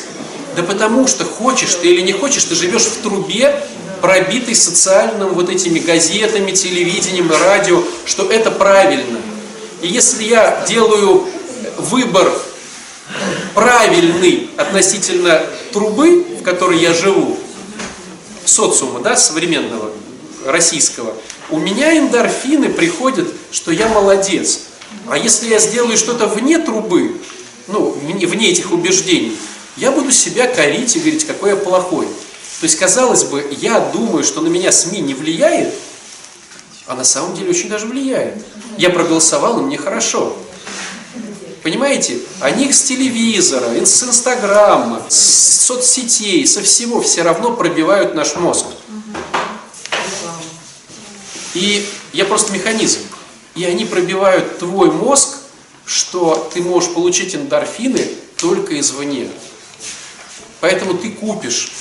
Да 0.55 0.63
потому 0.63 1.07
что 1.07 1.25
хочешь 1.25 1.75
ты 1.75 1.89
или 1.89 1.99
не 1.99 2.13
хочешь, 2.13 2.45
ты 2.45 2.55
живешь 2.55 2.83
в 2.83 3.01
трубе, 3.01 3.61
пробитой 3.99 4.55
социальным 4.55 5.33
вот 5.33 5.49
этими 5.49 5.79
газетами, 5.79 6.51
телевидением, 6.51 7.29
радио, 7.29 7.83
что 8.05 8.31
это 8.31 8.49
правильно. 8.49 9.19
И 9.81 9.87
если 9.87 10.23
я 10.23 10.63
делаю 10.69 11.27
выбор 11.79 12.31
правильный 13.53 14.49
относительно 14.55 15.43
трубы, 15.73 16.23
в 16.39 16.43
которой 16.43 16.79
я 16.79 16.93
живу, 16.93 17.37
социума, 18.45 19.01
да, 19.01 19.17
современного, 19.17 19.91
российского, 20.45 21.13
у 21.49 21.59
меня 21.59 21.97
эндорфины 21.97 22.69
приходят, 22.69 23.27
что 23.51 23.71
я 23.71 23.89
молодец. 23.89 24.61
А 25.08 25.17
если 25.17 25.47
я 25.49 25.60
сделаю 25.60 25.97
что-то 25.97 26.27
вне 26.27 26.60
трубы, 26.60 27.19
ну, 27.67 27.91
вне 27.91 28.49
этих 28.49 28.71
убеждений, 28.71 29.38
я 29.77 29.91
буду 29.91 30.12
себя 30.12 30.47
корить 30.47 30.95
и 30.95 30.99
говорить, 30.99 31.25
какой 31.25 31.51
я 31.51 31.55
плохой. 31.55 32.08
То 32.60 32.63
есть, 32.63 32.77
казалось 32.77 33.25
бы, 33.25 33.45
я 33.60 33.79
думаю, 33.79 34.23
что 34.23 34.41
на 34.41 34.47
меня 34.47 34.71
СМИ 34.71 35.01
не 35.01 35.13
влияет, 35.13 35.73
а 36.88 36.95
на 36.95 37.03
самом 37.03 37.36
деле 37.36 37.49
очень 37.49 37.69
даже 37.69 37.86
влияет. 37.86 38.43
Я 38.77 38.89
проголосовал, 38.89 39.60
и 39.60 39.63
мне 39.63 39.77
хорошо. 39.77 40.36
Понимаете? 41.63 42.19
Они 42.41 42.71
с 42.71 42.84
телевизора, 42.84 43.69
с 43.84 44.03
инстаграма, 44.03 45.01
с 45.10 45.65
соцсетей, 45.65 46.45
со 46.45 46.62
всего 46.62 47.01
все 47.01 47.23
равно 47.23 47.53
пробивают 47.53 48.13
наш 48.13 48.36
мозг. 48.36 48.65
И 51.55 51.88
я 52.13 52.25
просто 52.25 52.53
механизм. 52.53 52.99
И 53.55 53.63
они 53.63 53.85
пробивают 53.85 54.59
твой 54.59 54.91
мозг, 54.91 55.37
что 55.85 56.49
ты 56.53 56.61
можешь 56.61 56.93
получить 56.93 57.35
эндорфины 57.35 58.05
только 58.37 58.79
извне. 58.79 59.29
Поэтому 60.59 60.95
ты 60.95 61.11
купишь 61.11 61.71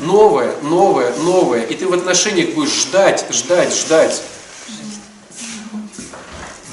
новое, 0.00 0.54
новое, 0.62 1.14
новое, 1.16 1.62
и 1.62 1.74
ты 1.74 1.86
в 1.86 1.92
отношениях 1.92 2.54
будешь 2.54 2.72
ждать, 2.72 3.26
ждать, 3.30 3.74
ждать. 3.74 4.22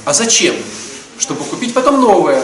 А 0.05 0.13
зачем? 0.13 0.55
Чтобы 1.17 1.43
купить 1.43 1.73
потом 1.73 2.01
новое. 2.01 2.43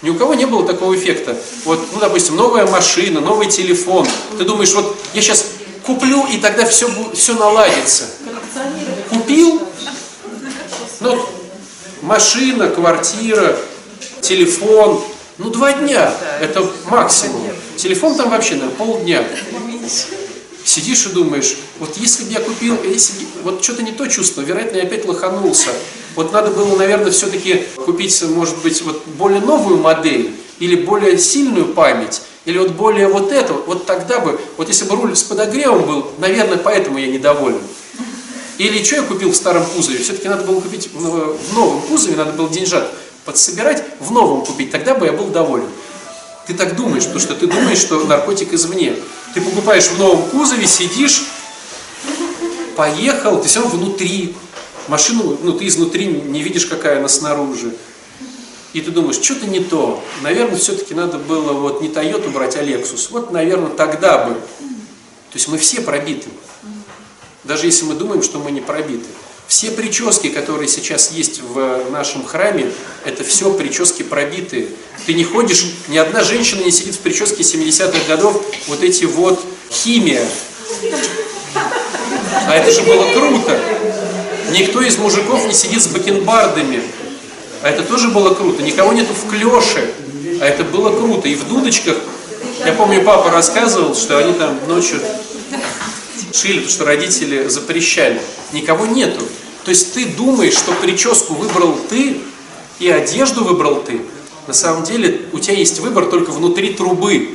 Ни 0.00 0.10
у 0.10 0.14
кого 0.14 0.34
не 0.34 0.46
было 0.46 0.66
такого 0.66 0.94
эффекта. 0.94 1.36
Вот, 1.64 1.80
ну, 1.92 1.98
допустим, 1.98 2.36
новая 2.36 2.66
машина, 2.66 3.20
новый 3.20 3.48
телефон. 3.48 4.06
Ты 4.38 4.44
думаешь, 4.44 4.72
вот 4.72 4.96
я 5.12 5.20
сейчас 5.20 5.46
куплю, 5.84 6.26
и 6.26 6.38
тогда 6.38 6.64
все, 6.66 6.88
все 7.14 7.34
наладится. 7.34 8.04
Купил, 9.10 9.60
ну, 11.00 11.28
машина, 12.02 12.68
квартира, 12.68 13.56
телефон, 14.20 15.02
ну, 15.38 15.50
два 15.50 15.72
дня, 15.72 16.12
это 16.40 16.68
максимум. 16.90 17.42
Телефон 17.76 18.16
там 18.16 18.30
вообще, 18.30 18.54
наверное, 18.54 18.76
полдня. 18.76 19.24
сидишь 20.64 21.06
и 21.06 21.10
думаешь, 21.10 21.56
вот 21.78 21.96
если 21.96 22.24
бы 22.24 22.32
я 22.32 22.40
купил, 22.40 22.76
если 22.84 23.24
бы, 23.24 23.28
вот 23.44 23.64
что-то 23.64 23.82
не 23.82 23.92
то 23.92 24.06
чувство, 24.06 24.42
вероятно, 24.42 24.76
я 24.76 24.82
опять 24.82 25.06
лоханулся. 25.06 25.70
Вот 26.14 26.32
надо 26.32 26.50
было, 26.50 26.76
наверное, 26.76 27.10
все-таки 27.10 27.64
купить, 27.76 28.22
может 28.24 28.58
быть, 28.58 28.82
вот 28.82 29.06
более 29.06 29.40
новую 29.40 29.78
модель 29.78 30.34
или 30.58 30.74
более 30.74 31.16
сильную 31.18 31.66
память, 31.66 32.22
или 32.44 32.58
вот 32.58 32.72
более 32.72 33.08
вот 33.08 33.30
это, 33.30 33.52
вот 33.52 33.86
тогда 33.86 34.18
бы, 34.18 34.40
вот 34.56 34.68
если 34.68 34.84
бы 34.84 34.96
руль 34.96 35.14
с 35.14 35.22
подогревом 35.22 35.86
был, 35.86 36.10
наверное, 36.18 36.58
поэтому 36.58 36.98
я 36.98 37.06
недоволен. 37.06 37.60
Или 38.58 38.82
что 38.82 38.96
я 38.96 39.02
купил 39.02 39.30
в 39.30 39.36
старом 39.36 39.64
кузове? 39.64 40.02
Все-таки 40.02 40.28
надо 40.28 40.44
было 40.44 40.60
купить 40.60 40.90
в 40.92 41.54
новом 41.54 41.80
кузове, 41.82 42.16
надо 42.16 42.32
было 42.32 42.50
деньжат 42.50 42.92
подсобирать, 43.24 43.84
в 44.00 44.10
новом 44.10 44.44
купить, 44.44 44.70
тогда 44.70 44.94
бы 44.94 45.06
я 45.06 45.12
был 45.12 45.26
доволен. 45.26 45.68
Ты 46.46 46.54
так 46.54 46.76
думаешь, 46.76 47.04
потому 47.04 47.20
что 47.20 47.34
ты 47.34 47.46
думаешь, 47.46 47.78
что 47.78 48.02
наркотик 48.04 48.52
извне. 48.52 48.96
Ты 49.34 49.40
покупаешь 49.40 49.86
в 49.86 49.98
новом 49.98 50.22
кузове, 50.30 50.66
сидишь, 50.66 51.22
поехал, 52.74 53.40
ты 53.40 53.48
все 53.48 53.60
равно 53.60 53.78
внутри. 53.78 54.34
Машину, 54.88 55.36
ну 55.42 55.52
ты 55.52 55.66
изнутри 55.66 56.06
не 56.06 56.42
видишь, 56.42 56.66
какая 56.66 56.98
она 56.98 57.08
снаружи. 57.08 57.76
И 58.72 58.80
ты 58.80 58.90
думаешь, 58.90 59.22
что-то 59.22 59.46
не 59.46 59.60
то. 59.60 60.02
Наверное, 60.22 60.58
все-таки 60.58 60.94
надо 60.94 61.18
было 61.18 61.52
вот 61.52 61.82
не 61.82 61.88
Тойоту 61.88 62.30
брать, 62.30 62.56
а 62.56 62.62
Lexus. 62.62 63.08
Вот, 63.10 63.30
наверное, 63.30 63.70
тогда 63.70 64.24
бы. 64.24 64.34
То 64.34 65.34
есть 65.34 65.48
мы 65.48 65.58
все 65.58 65.82
пробиты. 65.82 66.28
Даже 67.48 67.64
если 67.64 67.86
мы 67.86 67.94
думаем, 67.94 68.22
что 68.22 68.38
мы 68.38 68.50
не 68.50 68.60
пробиты. 68.60 69.06
Все 69.46 69.70
прически, 69.70 70.28
которые 70.28 70.68
сейчас 70.68 71.12
есть 71.12 71.40
в 71.40 71.90
нашем 71.90 72.22
храме, 72.22 72.70
это 73.06 73.24
все 73.24 73.50
прически 73.54 74.02
пробитые. 74.02 74.68
Ты 75.06 75.14
не 75.14 75.24
ходишь, 75.24 75.64
ни 75.88 75.96
одна 75.96 76.22
женщина 76.22 76.62
не 76.62 76.70
сидит 76.70 76.96
в 76.96 76.98
прическе 76.98 77.42
70-х 77.42 78.06
годов, 78.06 78.44
вот 78.66 78.82
эти 78.82 79.06
вот 79.06 79.42
химия. 79.70 80.28
А 82.46 82.54
это 82.54 82.70
же 82.70 82.82
было 82.82 83.10
круто. 83.14 83.58
Никто 84.50 84.82
из 84.82 84.98
мужиков 84.98 85.46
не 85.46 85.54
сидит 85.54 85.82
с 85.82 85.86
бакенбардами. 85.86 86.82
А 87.62 87.70
это 87.70 87.82
тоже 87.82 88.08
было 88.08 88.34
круто. 88.34 88.62
Никого 88.62 88.92
нету 88.92 89.14
в 89.14 89.26
клеше. 89.26 89.94
А 90.42 90.44
это 90.44 90.64
было 90.64 90.94
круто. 90.94 91.26
И 91.28 91.34
в 91.34 91.48
дудочках, 91.48 91.96
я 92.66 92.74
помню, 92.74 93.02
папа 93.02 93.30
рассказывал, 93.30 93.94
что 93.94 94.18
они 94.18 94.34
там 94.34 94.58
ночью 94.68 95.00
шили, 96.32 96.60
потому 96.60 96.70
что 96.70 96.84
родители 96.84 97.48
запрещали. 97.48 98.20
Никого 98.52 98.86
нету. 98.86 99.24
То 99.64 99.70
есть 99.70 99.94
ты 99.94 100.06
думаешь, 100.06 100.54
что 100.54 100.72
прическу 100.72 101.34
выбрал 101.34 101.78
ты 101.88 102.20
и 102.78 102.88
одежду 102.88 103.44
выбрал 103.44 103.82
ты. 103.82 104.00
На 104.46 104.54
самом 104.54 104.84
деле 104.84 105.26
у 105.32 105.38
тебя 105.38 105.54
есть 105.54 105.80
выбор 105.80 106.06
только 106.06 106.30
внутри 106.30 106.72
трубы, 106.72 107.34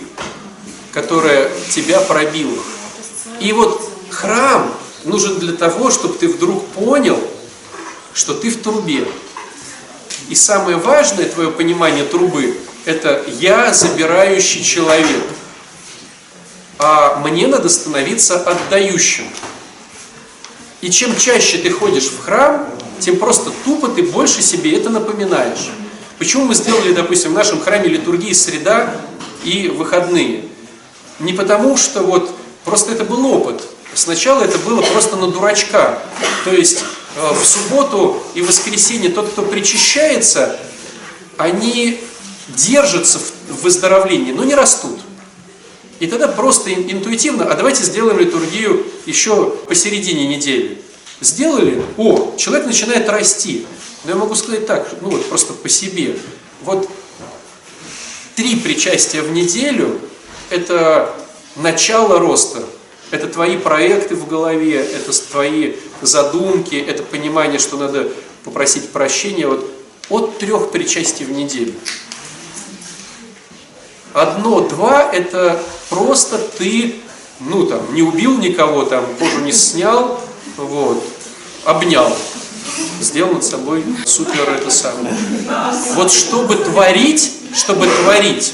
которая 0.91 1.51
тебя 1.69 1.99
пробила. 2.01 2.57
И 3.39 3.51
вот 3.51 3.87
храм 4.09 4.73
нужен 5.03 5.37
для 5.39 5.53
того, 5.53 5.91
чтобы 5.91 6.15
ты 6.15 6.27
вдруг 6.27 6.65
понял, 6.69 7.19
что 8.13 8.33
ты 8.33 8.49
в 8.49 8.61
трубе. 8.61 9.07
И 10.29 10.35
самое 10.35 10.77
важное 10.77 11.29
твое 11.29 11.51
понимание 11.51 12.05
трубы– 12.05 12.57
это 12.85 13.23
я 13.39 13.73
забирающий 13.73 14.63
человек. 14.63 15.23
А 16.79 17.19
мне 17.19 17.47
надо 17.47 17.69
становиться 17.69 18.39
отдающим. 18.39 19.25
И 20.81 20.89
чем 20.89 21.15
чаще 21.17 21.59
ты 21.59 21.69
ходишь 21.69 22.07
в 22.07 22.21
храм, 22.23 22.67
тем 22.99 23.17
просто 23.17 23.51
тупо 23.63 23.87
ты 23.89 24.03
больше 24.03 24.41
себе 24.41 24.77
это 24.77 24.89
напоминаешь. 24.89 25.69
Почему 26.19 26.45
мы 26.45 26.55
сделали, 26.55 26.93
допустим, 26.93 27.31
в 27.31 27.33
нашем 27.33 27.61
храме 27.61 27.89
литургии 27.89 28.33
среда 28.33 28.95
и 29.43 29.67
выходные? 29.67 30.45
Не 31.19 31.33
потому, 31.33 31.77
что 31.77 32.01
вот 32.01 32.33
просто 32.65 32.91
это 32.91 33.03
был 33.03 33.25
опыт. 33.25 33.61
Сначала 33.93 34.43
это 34.43 34.57
было 34.59 34.81
просто 34.81 35.15
на 35.15 35.27
дурачка. 35.27 35.99
То 36.45 36.51
есть 36.51 36.83
э, 37.15 37.33
в 37.33 37.45
субботу 37.45 38.21
и 38.33 38.41
воскресенье 38.41 39.09
тот, 39.09 39.29
кто 39.29 39.43
причащается, 39.43 40.59
они 41.37 42.01
держатся 42.47 43.19
в 43.19 43.63
выздоровлении, 43.63 44.31
но 44.31 44.43
не 44.43 44.55
растут. 44.55 44.99
И 46.03 46.07
тогда 46.07 46.27
просто 46.27 46.73
интуитивно, 46.73 47.45
а 47.45 47.55
давайте 47.55 47.81
сделаем 47.81 48.19
литургию 48.19 48.85
еще 49.05 49.51
посередине 49.69 50.27
недели. 50.27 50.77
Сделали, 51.21 51.81
о, 51.95 52.35
человек 52.35 52.65
начинает 52.65 53.07
расти. 53.07 53.65
Но 54.03 54.11
я 54.11 54.17
могу 54.17 54.35
сказать 54.35 54.67
так, 54.67 54.85
ну 54.99 55.11
вот 55.11 55.25
просто 55.29 55.53
по 55.53 55.69
себе. 55.69 56.17
Вот 56.63 56.89
три 58.35 58.57
причастия 58.57 59.21
в 59.21 59.31
неделю– 59.31 59.97
это 60.49 61.09
начало 61.55 62.19
роста. 62.19 62.65
Это 63.11 63.27
твои 63.27 63.55
проекты 63.55 64.15
в 64.15 64.27
голове, 64.27 64.81
это 64.81 65.13
твои 65.31 65.75
задумки, 66.01 66.75
это 66.75 67.01
понимание, 67.03 67.59
что 67.59 67.77
надо 67.77 68.09
попросить 68.43 68.89
прощения 68.89 69.47
вот 69.47 69.71
от 70.09 70.37
трех 70.37 70.69
причастий 70.71 71.25
в 71.25 71.31
неделю. 71.31 71.71
Одно, 74.13 74.61
два– 74.61 75.11
это 75.13 75.59
просто 75.89 76.37
ты, 76.37 76.95
ну 77.39 77.65
там, 77.65 77.93
не 77.93 78.03
убил 78.03 78.37
никого, 78.37 78.83
там, 78.85 79.05
кожу 79.17 79.39
не 79.39 79.51
снял, 79.51 80.21
вот, 80.57 81.03
обнял. 81.65 82.15
Сделал 83.01 83.33
над 83.33 83.43
собой 83.43 83.83
супер 84.05 84.49
это 84.49 84.71
самое. 84.71 85.15
Вот 85.95 86.11
чтобы 86.11 86.55
творить, 86.55 87.33
чтобы 87.53 87.87
творить, 87.87 88.53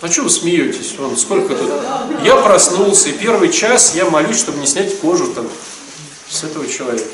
а 0.00 0.08
что 0.08 0.22
вы 0.22 0.30
смеетесь? 0.30 0.94
Вон, 0.98 1.16
сколько 1.16 1.54
тут? 1.54 1.70
Я 2.24 2.36
проснулся, 2.36 3.08
и 3.08 3.12
первый 3.12 3.50
час 3.50 3.94
я 3.96 4.04
молюсь, 4.04 4.38
чтобы 4.38 4.58
не 4.58 4.66
снять 4.66 5.00
кожу 5.00 5.32
там 5.32 5.48
с 6.28 6.44
этого 6.44 6.68
человека. 6.68 7.08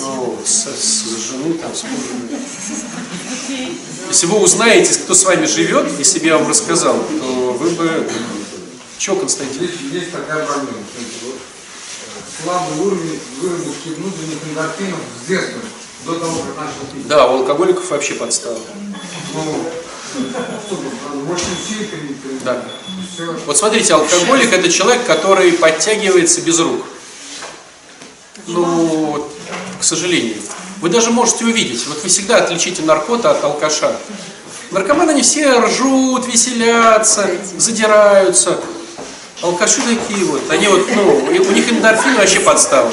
О, 0.00 0.38
с, 0.44 0.66
с 0.66 1.30
жены 1.30 1.54
там, 1.54 1.74
с 1.74 1.84
мужем. 1.84 2.28
Если 4.08 4.26
вы 4.26 4.38
узнаете, 4.38 4.94
кто 4.94 5.14
с 5.14 5.24
вами 5.24 5.46
живет, 5.46 5.86
если 5.98 6.18
бы 6.20 6.26
я 6.26 6.38
вам 6.38 6.48
рассказал, 6.48 6.96
то 6.98 7.56
вы 7.58 7.70
бы... 7.70 8.08
Че, 8.98 9.16
Константин? 9.16 9.58
Здесь 9.64 9.70
есть 9.92 10.12
такая 10.12 10.44
проблема. 10.46 10.78
Слабый 12.42 12.78
уровень 12.86 13.20
выработки 13.40 13.88
внутренних 13.88 14.38
эндорфинов 14.48 14.98
с 15.24 15.28
детства, 15.28 15.60
до 16.06 16.14
того, 16.18 16.42
как 16.42 16.56
начал 16.66 16.92
пить. 16.94 17.06
Да, 17.06 17.28
у 17.30 17.38
алкоголиков 17.38 17.88
вообще 17.90 18.14
подстава. 18.14 18.58
Ну, 19.34 19.70
чтобы 20.66 20.90
8 21.26 21.44
сил 21.68 21.78
при- 21.90 22.38
Да. 22.44 22.64
Вот 23.46 23.56
смотрите, 23.56 23.94
алкоголик 23.94 24.52
это 24.52 24.70
человек, 24.70 25.04
который 25.06 25.52
подтягивается 25.52 26.40
без 26.40 26.58
рук. 26.58 26.84
Ну, 28.46 29.28
к 29.82 29.84
сожалению. 29.84 30.36
Вы 30.80 30.88
даже 30.88 31.10
можете 31.10 31.44
увидеть, 31.44 31.86
вот 31.88 32.02
вы 32.02 32.08
всегда 32.08 32.36
отличите 32.36 32.82
наркота 32.82 33.32
от 33.32 33.42
алкаша. 33.42 33.96
Наркоманы 34.70 35.10
они 35.10 35.22
все 35.22 35.58
ржут, 35.58 36.26
веселятся, 36.26 37.28
задираются. 37.58 38.58
Алкаши 39.42 39.80
такие 39.82 40.24
вот, 40.24 40.40
они 40.50 40.68
вот, 40.68 40.86
ну, 40.94 41.24
у 41.26 41.52
них 41.52 41.70
эндорфин 41.70 42.14
вообще 42.16 42.38
подстава, 42.40 42.92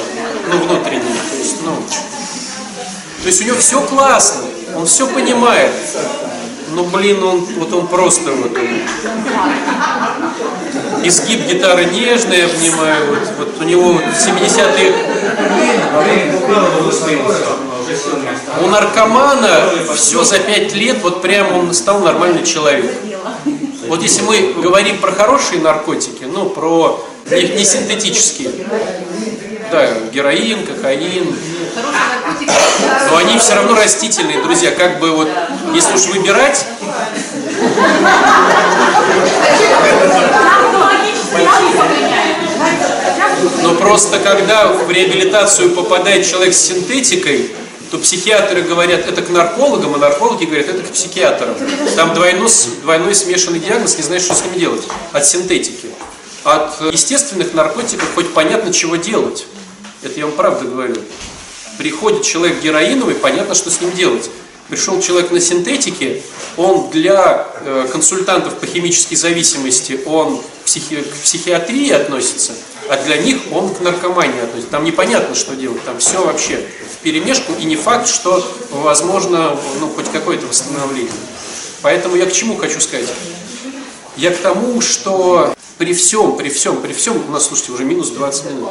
ну, 0.50 0.58
внутренний. 0.64 1.00
То 1.30 1.36
есть, 1.38 1.56
ну, 1.62 1.76
то 3.22 3.26
есть 3.26 3.40
у 3.40 3.44
него 3.44 3.58
все 3.58 3.80
классно, 3.82 4.42
он 4.74 4.86
все 4.86 5.06
понимает. 5.06 5.72
Ну, 6.72 6.84
блин, 6.84 7.22
он, 7.22 7.40
вот 7.40 7.72
он 7.72 7.86
просто 7.86 8.32
вот, 8.32 8.52
изгиб 11.04 11.46
гитары 11.46 11.86
нежный, 11.86 12.38
я 12.38 12.46
вот, 13.08 13.18
вот 13.38 13.60
у 13.60 13.64
него 13.64 13.92
70-е 13.92 14.92
у 18.62 18.66
наркомана 18.66 19.70
все 19.94 20.22
за 20.24 20.38
пять 20.38 20.74
лет, 20.74 20.98
вот 21.02 21.22
прям 21.22 21.56
он 21.56 21.72
стал 21.74 22.00
нормальный 22.00 22.44
человек. 22.44 22.90
Вот 23.88 24.02
если 24.02 24.22
мы 24.22 24.54
говорим 24.62 24.98
про 24.98 25.12
хорошие 25.12 25.60
наркотики, 25.60 26.24
ну, 26.24 26.48
про 26.50 27.04
не, 27.30 27.42
не 27.48 27.64
синтетические, 27.64 28.50
да, 29.72 29.88
героин, 30.12 30.64
кокаин, 30.66 31.34
но 33.10 33.16
они 33.16 33.38
все 33.38 33.54
равно 33.54 33.74
растительные, 33.74 34.42
друзья, 34.42 34.70
как 34.72 35.00
бы 35.00 35.10
вот, 35.10 35.28
если 35.74 35.94
уж 35.94 36.06
выбирать, 36.06 36.64
но 43.62 43.74
просто 43.74 44.18
когда 44.18 44.68
в 44.68 44.90
реабилитацию 44.90 45.70
попадает 45.70 46.26
человек 46.26 46.54
с 46.54 46.58
синтетикой, 46.58 47.50
то 47.90 47.98
психиатры 47.98 48.62
говорят, 48.62 49.08
это 49.08 49.20
к 49.20 49.30
наркологам, 49.30 49.96
а 49.96 49.98
наркологи 49.98 50.44
говорят, 50.44 50.68
это 50.68 50.82
к 50.82 50.92
психиатрам. 50.92 51.56
Там 51.96 52.14
двойной, 52.14 52.48
двойной 52.82 53.14
смешанный 53.14 53.58
диагноз, 53.58 53.96
не 53.96 54.04
знаешь, 54.04 54.22
что 54.22 54.34
с 54.34 54.44
ним 54.44 54.58
делать. 54.58 54.82
От 55.12 55.26
синтетики. 55.26 55.88
От 56.44 56.80
естественных 56.92 57.52
наркотиков 57.52 58.08
хоть 58.14 58.32
понятно, 58.32 58.72
чего 58.72 58.96
делать. 58.96 59.46
Это 60.02 60.18
я 60.18 60.26
вам 60.26 60.36
правда 60.36 60.66
говорю. 60.66 60.96
Приходит 61.78 62.22
человек 62.22 62.60
героиновый, 62.62 63.14
понятно, 63.16 63.54
что 63.54 63.70
с 63.70 63.80
ним 63.80 63.90
делать. 63.92 64.30
Пришел 64.68 65.00
человек 65.02 65.32
на 65.32 65.40
синтетике, 65.40 66.22
он 66.56 66.90
для 66.90 67.48
э, 67.64 67.88
консультантов 67.90 68.54
по 68.54 68.66
химической 68.66 69.16
зависимости, 69.16 69.98
он 70.06 70.38
к 70.38 70.64
психиатрии 70.64 71.90
относится, 71.90 72.52
а 72.90 72.96
для 73.04 73.18
них 73.18 73.38
он 73.52 73.72
к 73.72 73.80
наркомании 73.80 74.40
относится. 74.40 74.72
Там 74.72 74.82
непонятно, 74.82 75.36
что 75.36 75.54
делать, 75.54 75.80
там 75.84 75.98
все 75.98 76.26
вообще 76.26 76.56
в 76.92 76.96
перемешку, 77.04 77.52
и 77.52 77.64
не 77.64 77.76
факт, 77.76 78.08
что 78.08 78.44
возможно 78.72 79.56
ну, 79.78 79.88
хоть 79.90 80.10
какое-то 80.10 80.46
восстановление. 80.48 81.12
Поэтому 81.82 82.16
я 82.16 82.26
к 82.26 82.32
чему 82.32 82.56
хочу 82.56 82.80
сказать? 82.80 83.06
Я 84.16 84.32
к 84.32 84.38
тому, 84.38 84.80
что 84.80 85.54
при 85.78 85.94
всем, 85.94 86.36
при 86.36 86.48
всем, 86.48 86.82
при 86.82 86.92
всем, 86.92 87.24
у 87.28 87.30
нас, 87.30 87.46
слушайте, 87.46 87.70
уже 87.70 87.84
минус 87.84 88.10
20 88.10 88.46
минут, 88.46 88.70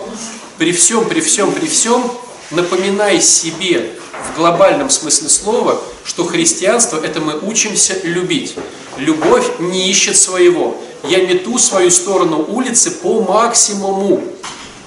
при 0.58 0.74
всем, 0.74 1.06
при 1.06 1.22
всем, 1.22 1.54
при 1.54 1.68
всем, 1.68 2.12
напоминай 2.52 3.22
себе 3.22 3.94
в 4.34 4.36
глобальном 4.36 4.90
смысле 4.90 5.30
слова, 5.30 5.82
что 6.04 6.26
христианство– 6.26 7.00
это 7.04 7.22
мы 7.22 7.40
учимся 7.40 7.98
любить. 8.04 8.56
Любовь 8.98 9.46
не 9.60 9.90
ищет 9.90 10.18
своего. 10.18 10.76
Я 11.04 11.26
мету 11.26 11.58
свою 11.58 11.92
сторону 11.92 12.46
улицы 12.48 12.92
по 12.92 13.22
максимуму. 13.22 14.24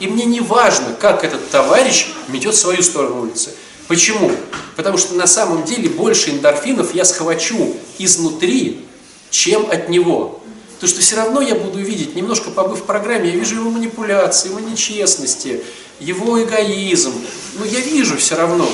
И 0.01 0.07
мне 0.07 0.25
не 0.25 0.41
важно, 0.41 0.95
как 0.99 1.25
этот 1.25 1.51
товарищ 1.51 2.09
метет 2.29 2.55
свою 2.55 2.83
сторону 2.83 3.23
улицы. 3.23 3.55
Почему? 3.89 4.33
Потому 4.77 4.99
что 4.99 5.15
на 5.15 5.27
самом 5.27 5.65
деле 5.65 5.89
больше 5.89 6.31
эндорфинов 6.31 6.95
я 6.95 7.05
схвачу 7.05 7.77
изнутри, 7.99 8.85
чем 9.31 9.71
от 9.71 9.89
него. 9.89 10.41
Потому 10.75 10.91
что 10.91 11.01
все 11.01 11.17
равно 11.17 11.41
я 11.41 11.55
буду 11.55 11.79
видеть, 11.79 12.17
немножко 12.17 12.51
побыв 12.51 12.81
в 12.81 12.83
программе, 12.83 13.31
я 13.31 13.37
вижу 13.37 13.55
его 13.55 13.71
манипуляции, 13.71 14.49
его 14.49 14.59
нечестности, 14.59 15.63
его 16.01 16.43
эгоизм. 16.43 17.13
Но 17.59 17.65
я 17.65 17.79
вижу 17.79 18.17
все 18.17 18.35
равно. 18.35 18.69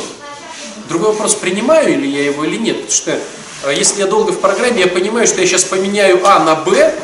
Другой 0.89 1.11
вопрос, 1.11 1.35
принимаю 1.35 2.01
ли 2.01 2.11
я 2.11 2.25
его 2.25 2.45
или 2.45 2.57
нет. 2.57 2.77
Потому 2.77 2.95
что 2.95 3.19
э, 3.65 3.75
если 3.77 4.01
я 4.01 4.07
долго 4.07 4.33
в 4.33 4.41
программе, 4.41 4.81
я 4.81 4.87
понимаю, 4.87 5.27
что 5.27 5.43
я 5.43 5.47
сейчас 5.47 5.65
поменяю 5.65 6.27
А 6.27 6.43
на 6.43 6.55
Б, 6.55 6.95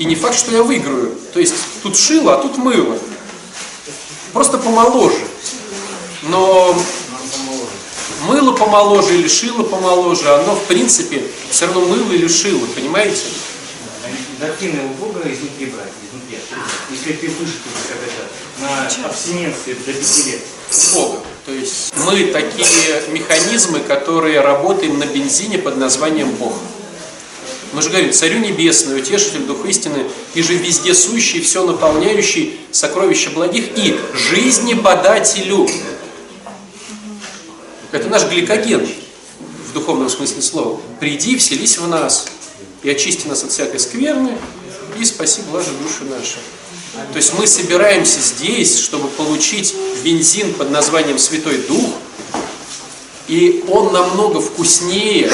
и 0.00 0.06
не 0.06 0.14
факт, 0.14 0.34
что 0.34 0.50
я 0.50 0.62
выиграю. 0.62 1.14
То 1.34 1.40
есть 1.40 1.54
тут 1.82 1.94
шило, 1.94 2.34
а 2.34 2.42
тут 2.42 2.56
мыло. 2.56 2.98
Просто 4.32 4.56
помоложе. 4.56 5.20
Но 6.22 6.74
мыло 8.26 8.52
помоложе 8.52 9.18
или 9.18 9.28
шило 9.28 9.62
помоложе, 9.62 10.34
оно 10.34 10.54
в 10.56 10.64
принципе 10.64 11.22
все 11.50 11.66
равно 11.66 11.82
мыло 11.82 12.12
или 12.12 12.28
шило, 12.28 12.64
понимаете? 12.74 13.24
Эндорфины 14.38 14.80
у 14.84 15.04
Бога 15.04 15.20
изнутри 15.20 15.66
брать, 15.66 15.92
изнутри. 16.08 16.38
Если 16.90 17.12
ты 17.12 17.26
это, 17.26 18.62
на 18.62 19.06
абстиненции 19.06 19.74
до 19.74 19.92
5 19.92 20.26
лет. 20.26 20.40
Бога. 20.94 21.18
То 21.44 21.52
есть 21.52 21.92
мы 22.06 22.24
такие 22.32 23.02
механизмы, 23.08 23.80
которые 23.80 24.40
работаем 24.40 24.98
на 24.98 25.04
бензине 25.04 25.58
под 25.58 25.76
названием 25.76 26.30
Бог. 26.36 26.54
Мы 27.72 27.82
же 27.82 27.88
говорим, 27.88 28.12
Царю 28.12 28.40
Небесный, 28.40 28.98
Утешитель, 28.98 29.40
Дух 29.40 29.64
истины, 29.64 30.04
и 30.34 30.42
же 30.42 30.54
везде 30.54 30.92
сущий, 30.92 31.40
все 31.40 31.64
наполняющий, 31.64 32.58
сокровища 32.72 33.30
благих 33.30 33.78
и 33.78 33.96
жизни 34.12 34.74
подателю. 34.74 35.68
Это 37.92 38.08
наш 38.08 38.24
гликоген 38.24 38.88
в 39.68 39.72
духовном 39.72 40.10
смысле 40.10 40.42
слова. 40.42 40.80
Приди, 40.98 41.36
вселись 41.36 41.78
в 41.78 41.86
нас 41.86 42.26
и 42.82 42.90
очисти 42.90 43.28
нас 43.28 43.44
от 43.44 43.52
всякой 43.52 43.78
скверны, 43.78 44.36
и 44.98 45.04
спаси 45.04 45.42
блажи 45.50 45.70
души 45.82 46.04
наши. 46.04 46.38
То 47.12 47.16
есть 47.16 47.34
мы 47.38 47.46
собираемся 47.46 48.20
здесь, 48.20 48.80
чтобы 48.80 49.08
получить 49.08 49.74
бензин 50.02 50.54
под 50.54 50.70
названием 50.70 51.18
Святой 51.18 51.58
Дух, 51.58 51.94
и 53.28 53.64
он 53.68 53.92
намного 53.92 54.40
вкуснее 54.40 55.30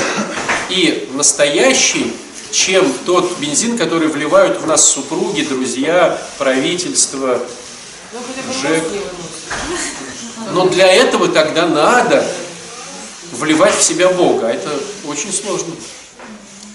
и 0.68 1.08
настоящий, 1.14 2.12
чем 2.56 2.90
тот 3.04 3.38
бензин, 3.38 3.76
который 3.76 4.08
вливают 4.08 4.60
в 4.60 4.66
нас 4.66 4.88
супруги, 4.88 5.42
друзья, 5.42 6.18
правительство, 6.38 7.38
ЖЭК. 8.62 8.82
Но 10.52 10.66
для 10.66 10.90
этого 10.90 11.28
тогда 11.28 11.66
надо 11.66 12.26
вливать 13.32 13.76
в 13.76 13.82
себя 13.82 14.08
Бога. 14.08 14.48
А 14.48 14.52
это 14.52 14.70
очень 15.06 15.32
сложно. 15.32 15.74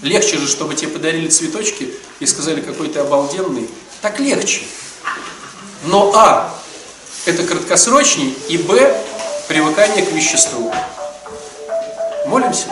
Легче 0.02 0.38
же, 0.38 0.46
чтобы 0.46 0.76
тебе 0.76 0.92
подарили 0.92 1.28
цветочки 1.28 1.92
и 2.20 2.26
сказали, 2.26 2.60
какой 2.60 2.88
ты 2.88 3.00
обалденный. 3.00 3.68
Так 4.00 4.20
легче. 4.20 4.62
Но 5.84 6.12
А– 6.14 6.56
это 7.26 7.42
краткосрочный, 7.42 8.34
и 8.48 8.56
Б– 8.56 9.04
привыкание 9.48 10.06
к 10.06 10.12
веществу. 10.12 10.72
Молимся? 12.26 12.68